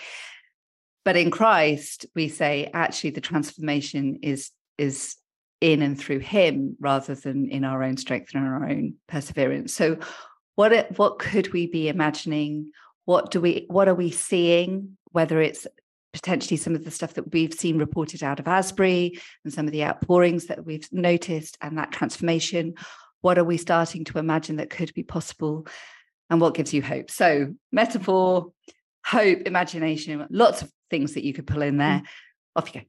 But 1.05 1.15
in 1.15 1.31
Christ, 1.31 2.05
we 2.15 2.27
say 2.27 2.69
actually 2.73 3.11
the 3.11 3.21
transformation 3.21 4.19
is 4.23 4.51
is 4.77 5.15
in 5.61 5.81
and 5.81 5.97
through 5.97 6.19
Him 6.19 6.75
rather 6.79 7.15
than 7.15 7.49
in 7.49 7.63
our 7.63 7.83
own 7.83 7.97
strength 7.97 8.33
and 8.33 8.45
our 8.45 8.67
own 8.67 8.95
perseverance. 9.07 9.73
So, 9.73 9.99
what 10.55 10.97
what 10.97 11.19
could 11.19 11.53
we 11.53 11.67
be 11.67 11.87
imagining? 11.87 12.71
What 13.05 13.29
do 13.29 13.39
we 13.39 13.65
what 13.69 13.87
are 13.87 13.95
we 13.95 14.09
seeing? 14.09 14.97
Whether 15.11 15.39
it's 15.39 15.67
potentially 16.13 16.57
some 16.57 16.73
of 16.73 16.83
the 16.83 16.91
stuff 16.91 17.13
that 17.13 17.31
we've 17.31 17.53
seen 17.53 17.77
reported 17.77 18.23
out 18.23 18.39
of 18.39 18.47
Asbury 18.47 19.19
and 19.43 19.53
some 19.53 19.67
of 19.67 19.71
the 19.71 19.83
outpourings 19.83 20.47
that 20.47 20.65
we've 20.65 20.87
noticed 20.91 21.57
and 21.61 21.77
that 21.77 21.91
transformation, 21.91 22.73
what 23.21 23.37
are 23.37 23.43
we 23.43 23.57
starting 23.57 24.03
to 24.03 24.17
imagine 24.17 24.57
that 24.57 24.69
could 24.69 24.93
be 24.93 25.03
possible 25.03 25.67
and 26.29 26.41
what 26.41 26.53
gives 26.53 26.73
you 26.73 26.81
hope 26.81 27.09
so 27.09 27.53
metaphor 27.71 28.51
hope 29.05 29.41
imagination 29.45 30.25
lots 30.29 30.61
of 30.61 30.71
things 30.89 31.13
that 31.13 31.23
you 31.23 31.33
could 31.33 31.47
pull 31.47 31.61
in 31.61 31.77
there 31.77 31.99
mm. 31.99 32.07
Off 32.57 32.73
you 32.73 32.81
go. 32.81 32.87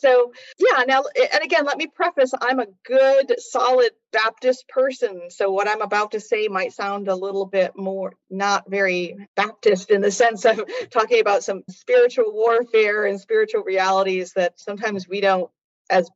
So, 0.00 0.32
yeah, 0.58 0.84
now, 0.86 1.02
and 1.32 1.42
again, 1.42 1.64
let 1.64 1.76
me 1.76 1.88
preface 1.88 2.32
I'm 2.40 2.60
a 2.60 2.66
good, 2.84 3.34
solid 3.40 3.90
Baptist 4.12 4.68
person. 4.68 5.30
So, 5.30 5.50
what 5.50 5.66
I'm 5.66 5.82
about 5.82 6.12
to 6.12 6.20
say 6.20 6.46
might 6.46 6.72
sound 6.72 7.08
a 7.08 7.16
little 7.16 7.46
bit 7.46 7.72
more 7.76 8.12
not 8.30 8.70
very 8.70 9.16
Baptist 9.34 9.90
in 9.90 10.00
the 10.00 10.12
sense 10.12 10.44
of 10.44 10.62
talking 10.90 11.20
about 11.20 11.42
some 11.42 11.64
spiritual 11.68 12.32
warfare 12.32 13.04
and 13.04 13.20
spiritual 13.20 13.64
realities 13.64 14.34
that 14.34 14.60
sometimes 14.60 15.08
we 15.08 15.20
don't, 15.20 15.50
as 15.90 16.08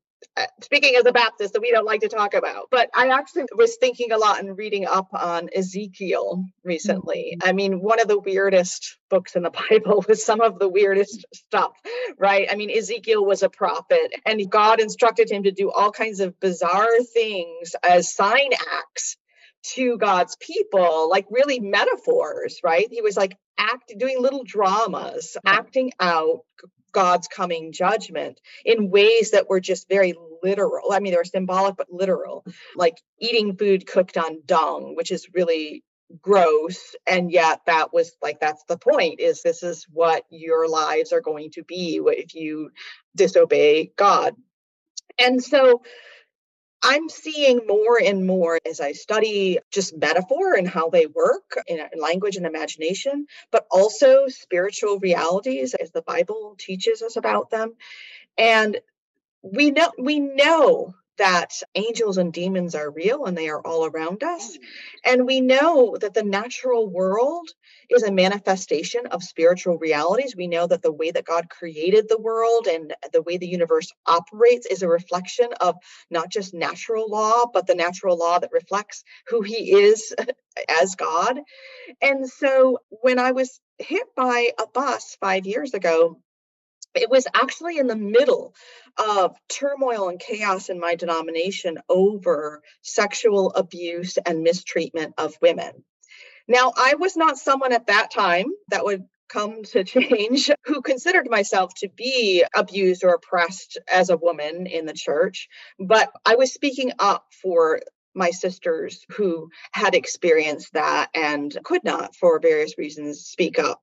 speaking 0.61 0.97
as 0.97 1.07
a 1.07 1.13
Baptist 1.13 1.53
that 1.55 1.63
we 1.63 1.71
don't 1.71 1.87
like 1.87 2.01
to 2.01 2.09
talk 2.09 2.35
about. 2.35 2.69
But 2.71 2.91
I 2.95 3.09
actually 3.09 3.47
was 3.55 3.77
thinking 3.77 4.13
a 4.13 4.19
lot 4.19 4.41
and 4.41 4.57
reading 4.57 4.87
up 4.87 5.09
on 5.13 5.49
Ezekiel 5.55 6.45
recently. 6.65 7.37
Mm-hmm. 7.37 7.49
I 7.49 7.53
mean, 7.53 7.81
one 7.81 8.01
of 8.01 8.09
the 8.09 8.19
weirdest 8.19 8.99
books 9.09 9.37
in 9.37 9.43
the 9.43 9.51
Bible 9.71 10.05
with 10.07 10.21
some 10.21 10.41
of 10.41 10.59
the 10.59 10.69
weirdest 10.69 11.25
stuff, 11.33 11.73
right? 12.19 12.49
I 12.51 12.57
mean, 12.57 12.71
Ezekiel 12.71 13.25
was 13.25 13.43
a 13.43 13.49
prophet 13.49 14.13
and 14.25 14.51
God 14.51 14.81
instructed 14.81 15.31
him 15.31 15.45
to 15.45 15.53
do 15.53 15.71
all 15.71 15.91
kinds 15.91 16.21
of 16.21 16.39
bizarre 16.41 17.01
things 17.13 17.75
as 17.83 18.13
sign 18.13 18.51
acts 18.79 19.17
to 19.75 19.99
God's 19.99 20.37
people, 20.37 21.09
like 21.11 21.27
really 21.31 21.61
metaphors, 21.61 22.61
right? 22.63 22.87
He 22.91 23.03
was 23.03 23.17
like 23.17 23.37
act 23.59 23.93
doing 23.97 24.21
little 24.21 24.45
dramas, 24.45 25.37
acting 25.45 25.93
out 25.99 26.41
God's 26.97 27.29
coming 27.29 27.73
judgment 27.73 28.41
in 28.65 28.89
ways 28.91 29.33
that 29.33 29.51
were 29.51 29.61
just 29.61 29.87
very 29.87 30.15
literal. 30.43 30.93
I 30.93 31.01
mean, 31.01 31.13
they 31.13 31.19
were 31.19 31.25
symbolic, 31.25 31.77
but 31.77 31.93
literal, 31.93 32.43
like 32.75 33.03
eating 33.21 33.55
food 33.55 33.87
cooked 33.87 34.17
on 34.17 34.39
dung, 34.47 34.97
which 34.97 35.11
is 35.11 35.29
really 35.35 35.85
gross. 36.23 36.97
And 37.07 37.31
yet, 37.31 37.61
that 37.67 37.93
was 37.93 38.17
like, 38.23 38.41
that's 38.41 38.65
the 38.65 38.79
point 38.79 39.21
is 39.21 39.43
this 39.43 39.63
is 39.63 39.87
what 39.93 40.25
your 40.31 40.71
lives 40.71 41.13
are 41.13 41.21
going 41.21 41.51
to 41.51 41.65
be 41.65 42.01
if 42.03 42.35
you 42.35 42.71
disobey 43.15 43.93
God. 43.99 44.35
And 45.19 45.45
so, 45.45 45.83
I'm 46.83 47.09
seeing 47.09 47.67
more 47.67 48.01
and 48.03 48.27
more 48.27 48.61
as 48.69 48.81
I 48.81 48.93
study 48.93 49.59
just 49.73 49.97
metaphor 49.97 50.55
and 50.55 50.69
how 50.69 50.91
they 50.91 51.07
work 51.07 51.59
in, 51.67 51.81
language 52.01 52.37
and 52.37 52.47
imagination, 52.47 53.27
but 53.51 53.67
also 53.71 54.29
spiritual 54.29 54.99
realities 54.99 55.75
as 55.75 55.91
the 55.91 56.03
Bible 56.03 56.55
teaches 56.59 57.03
us 57.03 57.17
about 57.17 57.51
them. 57.51 57.75
And 58.39 58.79
we 59.43 59.71
know 59.71 59.91
we 59.99 60.21
know 60.21 60.95
that 61.19 61.63
angels 61.75 62.19
and 62.19 62.33
demons 62.33 62.75
are 62.75 62.91
real 62.91 63.25
and 63.25 63.37
they 63.37 63.49
are 63.49 63.61
all 63.61 63.87
around 63.87 64.23
us. 64.23 64.57
Mm. 64.57 64.61
And 65.05 65.27
we 65.27 65.41
know 65.41 65.97
that 66.01 66.15
the 66.15 66.23
natural 66.23 66.89
world 66.89 67.49
is 67.91 68.03
a 68.03 68.13
manifestation 68.13 69.07
of 69.07 69.23
spiritual 69.23 69.79
realities. 69.79 70.35
We 70.37 70.47
know 70.47 70.67
that 70.67 70.83
the 70.83 70.93
way 70.93 71.11
that 71.11 71.25
God 71.25 71.49
created 71.49 72.09
the 72.09 72.19
world 72.21 72.67
and 72.67 72.95
the 73.13 73.23
way 73.23 73.37
the 73.37 73.49
universe 73.49 73.93
operates 74.07 74.67
is 74.67 74.83
a 74.83 74.89
reflection 74.89 75.49
of 75.61 75.77
not 76.11 76.31
just 76.31 76.55
natural 76.55 77.09
law, 77.09 77.47
but 77.53 77.67
the 77.67 77.75
natural 77.75 78.17
law 78.17 78.39
that 78.39 78.53
reflects 78.53 79.05
who 79.29 79.43
He 79.43 79.73
is 79.73 80.15
as 80.81 80.95
God. 80.95 81.41
And 82.03 82.29
so 82.29 82.79
when 82.89 83.19
I 83.19 83.33
was 83.33 83.61
hit 83.79 84.07
by 84.17 84.51
a 84.59 84.67
bus 84.67 85.17
five 85.21 85.47
years 85.47 85.75
ago, 85.75 86.21
it 86.97 87.11
was 87.11 87.27
actually 87.35 87.79
in 87.79 87.87
the 87.87 87.97
middle 87.97 88.55
of 88.99 89.37
turmoil 89.49 90.09
and 90.09 90.21
chaos 90.21 90.69
in 90.69 90.81
my 90.81 90.95
denomination 90.95 91.79
over 91.89 92.63
sexual 92.83 93.53
abuse 93.53 94.19
and 94.19 94.43
mistreatment 94.43 95.15
of 95.19 95.37
women. 95.41 95.85
Now, 96.49 96.73
I 96.77 96.95
was 96.95 97.17
not 97.17 97.39
someone 97.39 97.73
at 97.73 97.89
that 97.89 98.11
time 98.11 98.47
that 98.69 98.85
would 98.85 99.05
come 99.29 99.65
to 99.65 99.85
change 99.85 100.51
who 100.65 100.83
considered 100.83 101.29
myself 101.29 101.73
to 101.79 101.89
be 101.89 102.45
abused 102.55 103.05
or 103.05 103.15
oppressed 103.15 103.79
as 103.93 104.11
a 104.11 104.17
woman 104.17 104.67
in 104.67 104.87
the 104.87 104.93
church, 104.93 105.49
but 105.79 106.13
I 106.25 106.37
was 106.37 106.53
speaking 106.53 106.93
up 106.99 107.27
for 107.43 107.81
my 108.17 108.31
sisters 108.31 109.05
who 109.11 109.51
had 109.73 109.95
experienced 109.95 110.73
that 110.73 111.11
and 111.15 111.57
could 111.65 111.85
not 111.85 112.17
for 112.17 112.41
various 112.41 112.79
reasons 112.79 113.21
speak 113.27 113.59
up. 113.59 113.83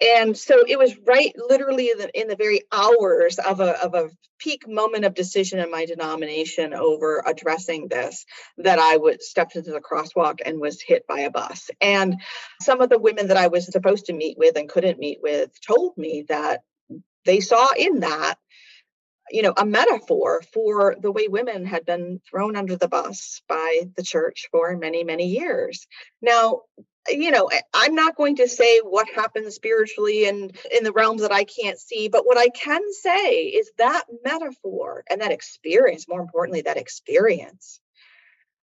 And 0.00 0.36
so 0.36 0.64
it 0.66 0.78
was 0.78 0.96
right 1.06 1.34
literally 1.36 1.90
in 1.90 1.98
the, 1.98 2.20
in 2.20 2.28
the 2.28 2.36
very 2.36 2.62
hours 2.72 3.38
of 3.38 3.60
a, 3.60 3.82
of 3.84 3.94
a 3.94 4.10
peak 4.38 4.68
moment 4.68 5.04
of 5.04 5.14
decision 5.14 5.58
in 5.58 5.70
my 5.70 5.86
denomination 5.86 6.74
over 6.74 7.22
addressing 7.26 7.88
this 7.88 8.26
that 8.58 8.78
i 8.78 8.96
would 8.96 9.22
stepped 9.22 9.56
into 9.56 9.70
the 9.70 9.80
crosswalk 9.80 10.40
and 10.44 10.60
was 10.60 10.82
hit 10.82 11.06
by 11.06 11.20
a 11.20 11.30
bus. 11.30 11.70
And 11.80 12.20
some 12.60 12.80
of 12.80 12.90
the 12.90 12.98
women 12.98 13.28
that 13.28 13.36
i 13.36 13.48
was 13.48 13.66
supposed 13.66 14.06
to 14.06 14.12
meet 14.12 14.36
with 14.38 14.56
and 14.56 14.68
couldn't 14.68 14.98
meet 14.98 15.20
with 15.22 15.50
told 15.66 15.96
me 15.96 16.24
that 16.28 16.62
they 17.24 17.40
saw 17.40 17.68
in 17.76 18.00
that 18.00 18.36
you 19.30 19.42
know, 19.42 19.52
a 19.56 19.66
metaphor 19.66 20.42
for 20.52 20.96
the 21.00 21.12
way 21.12 21.28
women 21.28 21.64
had 21.64 21.84
been 21.84 22.20
thrown 22.30 22.56
under 22.56 22.76
the 22.76 22.88
bus 22.88 23.42
by 23.48 23.82
the 23.96 24.02
church 24.02 24.48
for 24.50 24.76
many, 24.76 25.04
many 25.04 25.26
years. 25.26 25.86
Now, 26.22 26.62
you 27.08 27.30
know, 27.30 27.48
I'm 27.72 27.94
not 27.94 28.16
going 28.16 28.36
to 28.36 28.48
say 28.48 28.80
what 28.80 29.08
happens 29.08 29.54
spiritually 29.54 30.26
and 30.26 30.56
in 30.76 30.84
the 30.84 30.92
realms 30.92 31.22
that 31.22 31.32
I 31.32 31.44
can't 31.44 31.78
see, 31.78 32.08
but 32.08 32.26
what 32.26 32.38
I 32.38 32.48
can 32.48 32.82
say 32.92 33.44
is 33.44 33.70
that 33.78 34.04
metaphor 34.24 35.04
and 35.08 35.20
that 35.20 35.32
experience, 35.32 36.08
more 36.08 36.20
importantly, 36.20 36.62
that 36.62 36.76
experience, 36.76 37.80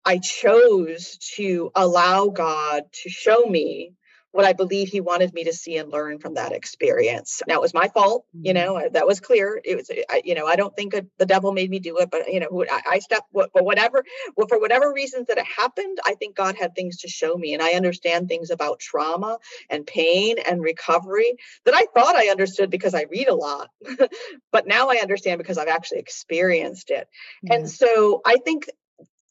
I 0.04 0.18
chose 0.18 1.16
to 1.36 1.70
allow 1.74 2.28
God 2.28 2.84
to 3.02 3.08
show 3.08 3.44
me 3.46 3.94
what 4.34 4.44
I 4.44 4.52
believe 4.52 4.88
he 4.88 5.00
wanted 5.00 5.32
me 5.32 5.44
to 5.44 5.52
see 5.52 5.76
and 5.76 5.92
learn 5.92 6.18
from 6.18 6.34
that 6.34 6.50
experience. 6.50 7.40
Now 7.46 7.54
it 7.54 7.60
was 7.60 7.72
my 7.72 7.86
fault, 7.86 8.26
you 8.32 8.52
mm-hmm. 8.52 8.66
know, 8.66 8.88
that 8.92 9.06
was 9.06 9.20
clear. 9.20 9.60
It 9.64 9.76
was, 9.76 9.88
I, 10.10 10.22
you 10.24 10.34
know, 10.34 10.44
I 10.44 10.56
don't 10.56 10.74
think 10.74 10.92
the 11.18 11.26
devil 11.26 11.52
made 11.52 11.70
me 11.70 11.78
do 11.78 11.98
it, 11.98 12.10
but 12.10 12.28
you 12.32 12.40
know, 12.40 12.64
I, 12.68 12.82
I 12.94 12.98
stepped, 12.98 13.28
but 13.32 13.50
whatever, 13.54 14.04
well, 14.36 14.48
for 14.48 14.58
whatever 14.58 14.92
reasons 14.92 15.28
that 15.28 15.38
it 15.38 15.46
happened, 15.46 15.98
I 16.04 16.14
think 16.14 16.34
God 16.34 16.56
had 16.56 16.74
things 16.74 16.96
to 16.98 17.08
show 17.08 17.36
me, 17.36 17.54
and 17.54 17.62
I 17.62 17.74
understand 17.74 18.26
things 18.26 18.50
about 18.50 18.80
trauma 18.80 19.38
and 19.70 19.86
pain 19.86 20.38
and 20.44 20.60
recovery 20.60 21.36
that 21.64 21.74
I 21.74 21.86
thought 21.94 22.16
I 22.16 22.26
understood 22.26 22.70
because 22.70 22.92
I 22.92 23.06
read 23.08 23.28
a 23.28 23.36
lot, 23.36 23.70
but 24.50 24.66
now 24.66 24.90
I 24.90 24.96
understand 24.96 25.38
because 25.38 25.58
I've 25.58 25.68
actually 25.68 26.00
experienced 26.00 26.90
it. 26.90 27.06
And 27.48 27.70
so 27.70 28.20
I 28.26 28.38
think 28.44 28.66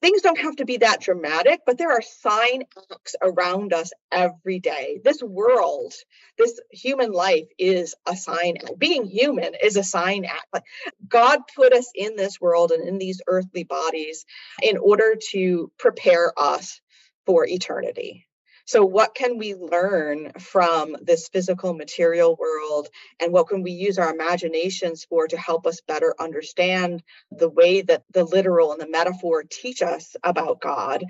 things 0.04 0.22
don't 0.22 0.38
have 0.38 0.58
to 0.58 0.66
be 0.66 0.78
that 0.78 1.00
dramatic, 1.00 1.62
but 1.66 1.78
there 1.78 1.92
are 1.92 2.02
sign 2.02 2.63
acts 2.92 3.16
around 3.22 3.72
us 3.72 3.92
every 4.12 4.60
day. 4.60 5.00
This 5.02 5.24
world, 5.24 5.94
this 6.38 6.60
human 6.72 7.13
life 7.13 7.48
is 7.58 7.96
a 8.06 8.16
sign 8.16 8.58
act. 8.58 8.78
Being 8.78 9.06
human 9.06 9.54
is 9.63 9.78
a 9.78 9.84
sign 9.84 10.26
act. 10.26 10.46
Like 10.52 10.66
God 11.08 11.39
put 11.56 11.72
us 11.72 11.89
in 11.96 12.18
this 12.18 12.42
world 12.42 12.72
and 12.72 12.86
in 12.86 12.98
these 12.98 13.22
earthly 13.28 13.63
bodies 13.63 14.26
in 14.62 14.78
order 14.78 15.16
to 15.32 15.72
prepare 15.80 16.34
us 16.38 16.82
for 17.26 17.48
eternity. 17.48 18.28
So, 18.65 18.86
what 18.86 19.13
can 19.13 19.38
we 19.38 19.56
learn 19.56 20.32
from 20.39 20.95
this 21.02 21.28
physical 21.28 21.73
material 21.73 22.36
world? 22.39 22.88
And 23.19 23.34
what 23.34 23.47
can 23.47 23.62
we 23.62 23.71
use 23.71 23.97
our 23.97 24.13
imaginations 24.13 25.04
for 25.04 25.28
to 25.28 25.38
help 25.38 25.67
us 25.67 25.82
better 25.82 26.13
understand 26.19 27.04
the 27.32 27.49
way 27.49 27.82
that 27.82 28.04
the 28.12 28.23
literal 28.23 28.71
and 28.71 28.80
the 28.80 28.89
metaphor 28.89 29.43
teach 29.43 29.82
us 29.82 30.15
about 30.23 30.62
God? 30.62 31.04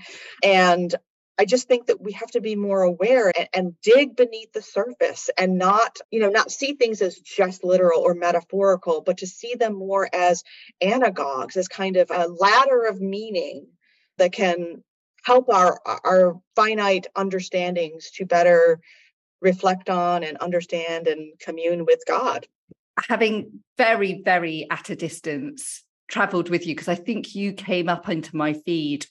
And 0.44 0.94
I 1.38 1.46
just 1.46 1.68
think 1.68 1.88
that 1.88 2.02
we 2.02 2.12
have 2.14 2.30
to 2.32 2.42
be 2.42 2.56
more 2.56 2.82
aware 2.82 3.32
and, 3.36 3.50
and, 3.54 3.82
dig 3.82 4.16
beneath 4.16 4.54
the 4.54 4.62
surface 4.62 5.30
and 5.38 5.58
not, 5.58 5.98
you 6.12 6.20
know, 6.20 6.30
not 6.30 6.52
see 6.52 6.74
things 6.74 7.02
as 7.02 7.18
just 7.18 7.64
literal 7.64 8.02
or 8.02 8.14
metaphorical, 8.14 9.02
but 9.02 9.18
to 9.18 9.28
see 9.28 9.56
them 9.56 9.74
more 9.74 10.08
as 10.14 10.44
anagogues, 10.80 11.58
as 11.58 11.68
kind 11.68 11.98
of 11.98 12.12
a 12.12 12.28
ladder 12.28 12.86
of 12.86 13.02
meaning 13.02 13.68
that 14.18 14.32
can 14.32 14.84
help 15.24 15.50
our 15.50 15.80
our 15.86 16.40
finite 16.56 17.08
understandings 17.16 18.12
to 18.12 18.26
better 18.26 18.80
reflect 19.42 19.90
on 19.90 20.24
and 20.24 20.38
understand 20.38 21.08
and 21.08 21.38
commune 21.40 21.86
with 21.86 22.00
God. 22.08 22.48
Having 23.10 23.60
very, 23.78 24.22
very 24.24 24.68
at 24.70 24.90
a 24.90 24.96
distance 24.96 25.84
traveled 26.08 26.50
with 26.50 26.66
you, 26.68 26.76
because 26.76 26.88
I 26.88 26.96
think 26.96 27.36
you 27.36 27.54
came 27.54 27.90
up 27.90 28.08
into 28.08 28.36
my 28.36 28.54
feed 28.54 29.06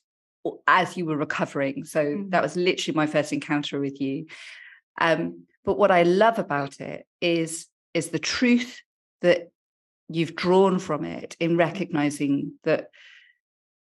as 0.66 0.96
you 0.96 1.06
were 1.06 1.16
recovering. 1.16 1.84
So 1.84 2.04
mm-hmm. 2.04 2.30
that 2.30 2.42
was 2.42 2.56
literally 2.56 2.96
my 2.96 3.06
first 3.06 3.32
encounter 3.32 3.80
with 3.80 4.00
you. 4.00 4.26
Um, 5.00 5.44
but 5.64 5.78
what 5.78 5.90
I 5.90 6.02
love 6.02 6.38
about 6.38 6.80
it 6.80 7.06
is 7.20 7.66
is 7.94 8.08
the 8.08 8.18
truth 8.18 8.80
that 9.20 9.50
you've 10.08 10.34
drawn 10.34 10.78
from 10.78 11.04
it 11.04 11.36
in 11.40 11.56
recognizing 11.56 12.54
that 12.64 12.88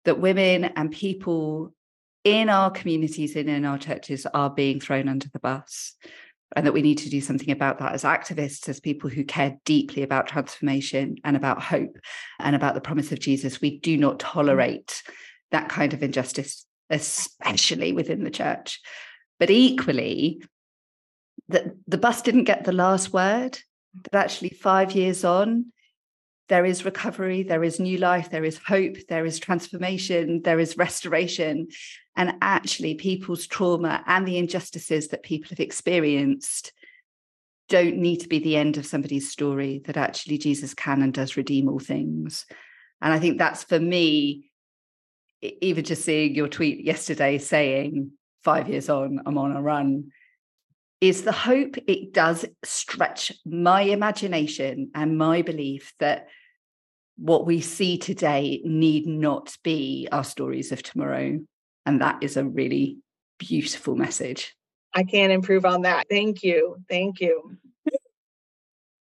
that 0.05 0.21
women 0.21 0.65
and 0.65 0.91
people 0.91 1.73
in 2.27 2.49
our 2.49 2.73
communities 2.73 3.37
and 3.37 3.49
in 3.49 3.65
our 3.65 3.79
churches 3.79 4.27
are 4.35 4.51
being 4.51 4.81
thrown 4.81 5.09
under 5.09 5.29
the 5.29 5.39
bus 5.39 5.95
and 6.57 6.67
that 6.67 6.73
we 6.73 6.83
need 6.83 6.99
to 6.99 7.09
do 7.09 7.21
something 7.21 7.53
about 7.53 7.79
that 7.79 7.93
as 7.93 8.03
activists 8.03 8.69
as 8.69 8.81
people 8.81 9.09
who 9.09 9.23
care 9.23 9.57
deeply 9.65 10.03
about 10.03 10.27
transformation 10.27 11.15
and 11.23 11.37
about 11.37 11.62
hope 11.62 11.97
and 12.41 12.57
about 12.57 12.75
the 12.75 12.81
promise 12.81 13.12
of 13.12 13.21
jesus. 13.21 13.61
We 13.61 13.79
do 13.79 13.97
not 13.97 14.17
mm. 14.17 14.23
tolerate 14.23 15.05
that 15.53 15.69
kind 15.69 15.95
of 15.95 16.03
injustice 16.03 16.67
especially 16.91 17.93
within 17.93 18.25
the 18.25 18.31
church. 18.31 18.81
But 19.39 19.51
equally 19.51 20.43
that 21.49 21.77
the 21.87 21.99
bus 21.99 22.23
didn't 22.23 22.45
get 22.45 22.65
the 22.65 22.73
last 22.73 23.12
word. 23.12 23.61
That 24.11 24.25
actually 24.25 24.51
five 24.51 24.93
years 24.93 25.25
on 25.25 25.67
there 26.49 26.65
is 26.65 26.85
recovery, 26.85 27.43
there 27.43 27.65
is 27.65 27.81
new 27.81 27.99
life, 27.99 28.31
there 28.31 28.45
is 28.45 28.59
hope, 28.59 28.97
there 29.09 29.25
is 29.25 29.39
transformation, 29.39 30.43
there 30.43 30.61
is 30.61 30.77
restoration. 30.77 31.69
And 32.17 32.35
actually, 32.41 32.95
people's 32.95 33.47
trauma 33.47 34.03
and 34.07 34.27
the 34.27 34.39
injustices 34.39 35.09
that 35.09 35.23
people 35.23 35.51
have 35.51 35.61
experienced 35.61 36.73
don't 37.69 37.97
need 37.97 38.21
to 38.21 38.29
be 38.29 38.39
the 38.39 38.57
end 38.57 38.77
of 38.77 38.87
somebody's 38.87 39.31
story, 39.31 39.83
that 39.87 39.97
actually 39.97 40.39
Jesus 40.39 40.73
can 40.73 41.03
and 41.03 41.13
does 41.13 41.37
redeem 41.37 41.69
all 41.69 41.81
things. 41.81 42.47
And 43.03 43.13
I 43.13 43.19
think 43.19 43.39
that's 43.39 43.65
for 43.65 43.79
me, 43.79 44.51
even 45.43 45.85
just 45.85 46.05
seeing 46.05 46.35
your 46.35 46.49
tweet 46.49 46.85
yesterday 46.85 47.39
saying, 47.39 48.13
five 48.45 48.69
years 48.69 48.89
on, 48.89 49.21
I'm 49.27 49.37
on 49.37 49.57
a 49.57 49.61
run, 49.61 50.13
is 51.01 51.23
the 51.23 51.33
hope 51.33 51.77
it 51.87 52.15
does 52.15 52.47
stretch 52.65 53.33
my 53.45 53.83
imagination 53.83 54.91
and 54.95 55.19
my 55.19 55.43
belief 55.43 55.93
that 55.99 56.29
what 57.17 57.47
we 57.47 57.61
see 57.61 57.99
today 57.99 58.63
need 58.65 59.07
not 59.07 59.57
be 59.63 60.09
our 60.13 60.25
stories 60.25 60.73
of 60.73 60.83
tomorrow. 60.83 61.41
And 61.87 62.01
that 62.01 62.22
is 62.22 62.37
a 62.37 62.44
really 62.44 62.99
beautiful 63.38 63.96
message. 63.96 64.55
I 64.94 65.05
can't 65.05 65.33
improve 65.33 65.64
on 65.64 65.83
that. 65.83 66.07
Thank 66.11 66.42
you. 66.42 66.77
Thank 66.88 67.20
you. 67.20 67.57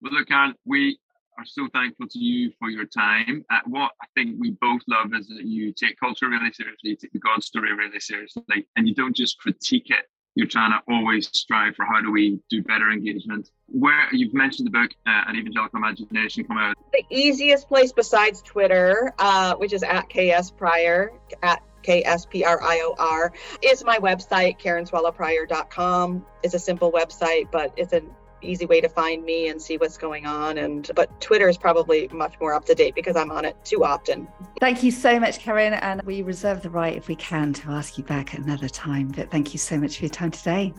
Well, 0.01 0.13
look, 0.13 0.27
Karen, 0.27 0.53
we 0.65 0.99
are 1.37 1.45
so 1.45 1.67
thankful 1.73 2.07
to 2.09 2.19
you 2.19 2.51
for 2.59 2.69
your 2.69 2.85
time. 2.85 3.43
Uh, 3.49 3.59
what 3.65 3.91
I 4.01 4.05
think 4.15 4.35
we 4.39 4.51
both 4.61 4.81
love 4.87 5.13
is 5.13 5.27
that 5.29 5.45
you 5.45 5.73
take 5.73 5.99
culture 5.99 6.29
really 6.29 6.51
seriously, 6.53 6.91
you 6.91 6.95
take 6.95 7.11
the 7.11 7.19
God 7.19 7.43
story 7.43 7.73
really 7.73 7.99
seriously, 7.99 8.67
and 8.75 8.87
you 8.87 8.93
don't 8.93 9.15
just 9.15 9.39
critique 9.39 9.89
it 9.89 10.05
you're 10.35 10.47
trying 10.47 10.71
to 10.71 10.93
always 10.93 11.29
strive 11.33 11.75
for 11.75 11.85
how 11.85 12.01
do 12.01 12.11
we 12.11 12.39
do 12.49 12.61
better 12.61 12.91
engagement. 12.91 13.49
Where 13.67 14.07
you've 14.11 14.33
mentioned 14.33 14.67
the 14.67 14.71
book, 14.71 14.91
uh, 15.07 15.23
An 15.27 15.37
Evangelical 15.37 15.77
Imagination, 15.77 16.43
come 16.43 16.57
out. 16.57 16.75
The 16.91 17.03
easiest 17.09 17.67
place 17.69 17.93
besides 17.93 18.41
Twitter, 18.41 19.13
uh, 19.17 19.55
which 19.55 19.71
is 19.71 19.81
at 19.81 20.09
KS 20.09 20.51
Prior, 20.51 21.13
at 21.41 21.63
K-S-P-R-I-O-R, 21.85 23.33
is 23.61 23.83
my 23.83 23.97
website, 23.97 24.59
karenswallowprior.com. 24.59 26.25
It's 26.43 26.53
a 26.53 26.59
simple 26.59 26.91
website, 26.91 27.51
but 27.51 27.73
it's 27.77 27.93
an 27.93 28.09
easy 28.41 28.65
way 28.65 28.81
to 28.81 28.89
find 28.89 29.23
me 29.23 29.49
and 29.49 29.61
see 29.61 29.77
what's 29.77 29.97
going 29.97 30.25
on. 30.25 30.57
And 30.57 30.89
but 30.95 31.19
Twitter 31.21 31.47
is 31.49 31.57
probably 31.57 32.07
much 32.09 32.35
more 32.39 32.53
up 32.53 32.65
to 32.65 32.75
date 32.75 32.95
because 32.95 33.15
I'm 33.15 33.31
on 33.31 33.45
it 33.45 33.55
too 33.63 33.83
often. 33.83 34.27
Thank 34.59 34.83
you 34.83 34.91
so 34.91 35.19
much, 35.19 35.39
Karen. 35.39 35.73
And 35.73 36.01
we 36.03 36.21
reserve 36.21 36.61
the 36.61 36.69
right, 36.69 36.95
if 36.95 37.07
we 37.07 37.15
can, 37.15 37.53
to 37.53 37.71
ask 37.71 37.97
you 37.97 38.03
back 38.03 38.33
another 38.33 38.69
time. 38.69 39.09
But 39.09 39.31
thank 39.31 39.53
you 39.53 39.59
so 39.59 39.77
much 39.77 39.97
for 39.97 40.03
your 40.03 40.09
time 40.09 40.31
today. 40.31 40.73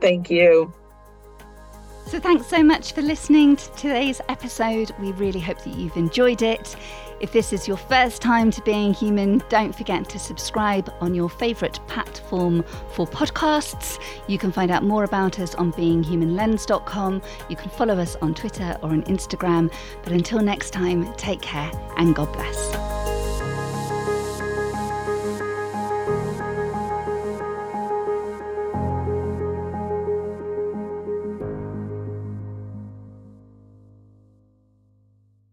Thank 0.00 0.30
you. 0.30 0.72
So, 2.06 2.18
thanks 2.18 2.46
so 2.46 2.62
much 2.62 2.92
for 2.92 3.02
listening 3.02 3.56
to 3.56 3.70
today's 3.72 4.22
episode. 4.30 4.92
We 4.98 5.12
really 5.12 5.40
hope 5.40 5.62
that 5.64 5.74
you've 5.74 5.96
enjoyed 5.96 6.40
it. 6.40 6.74
If 7.20 7.32
this 7.32 7.52
is 7.52 7.66
your 7.66 7.76
first 7.76 8.22
time 8.22 8.50
to 8.52 8.62
Being 8.62 8.94
Human, 8.94 9.42
don't 9.48 9.74
forget 9.74 10.08
to 10.10 10.18
subscribe 10.18 10.92
on 11.00 11.14
your 11.14 11.28
favourite 11.28 11.84
platform 11.88 12.62
for 12.92 13.06
podcasts. 13.06 14.00
You 14.28 14.38
can 14.38 14.52
find 14.52 14.70
out 14.70 14.84
more 14.84 15.04
about 15.04 15.40
us 15.40 15.54
on 15.56 15.72
beinghumanlens.com. 15.72 17.22
You 17.48 17.56
can 17.56 17.70
follow 17.70 17.98
us 17.98 18.16
on 18.22 18.34
Twitter 18.34 18.76
or 18.82 18.90
on 18.90 19.02
Instagram. 19.04 19.72
But 20.04 20.12
until 20.12 20.40
next 20.40 20.70
time, 20.70 21.12
take 21.14 21.40
care 21.40 21.70
and 21.96 22.14
God 22.14 22.32
bless. 22.32 23.47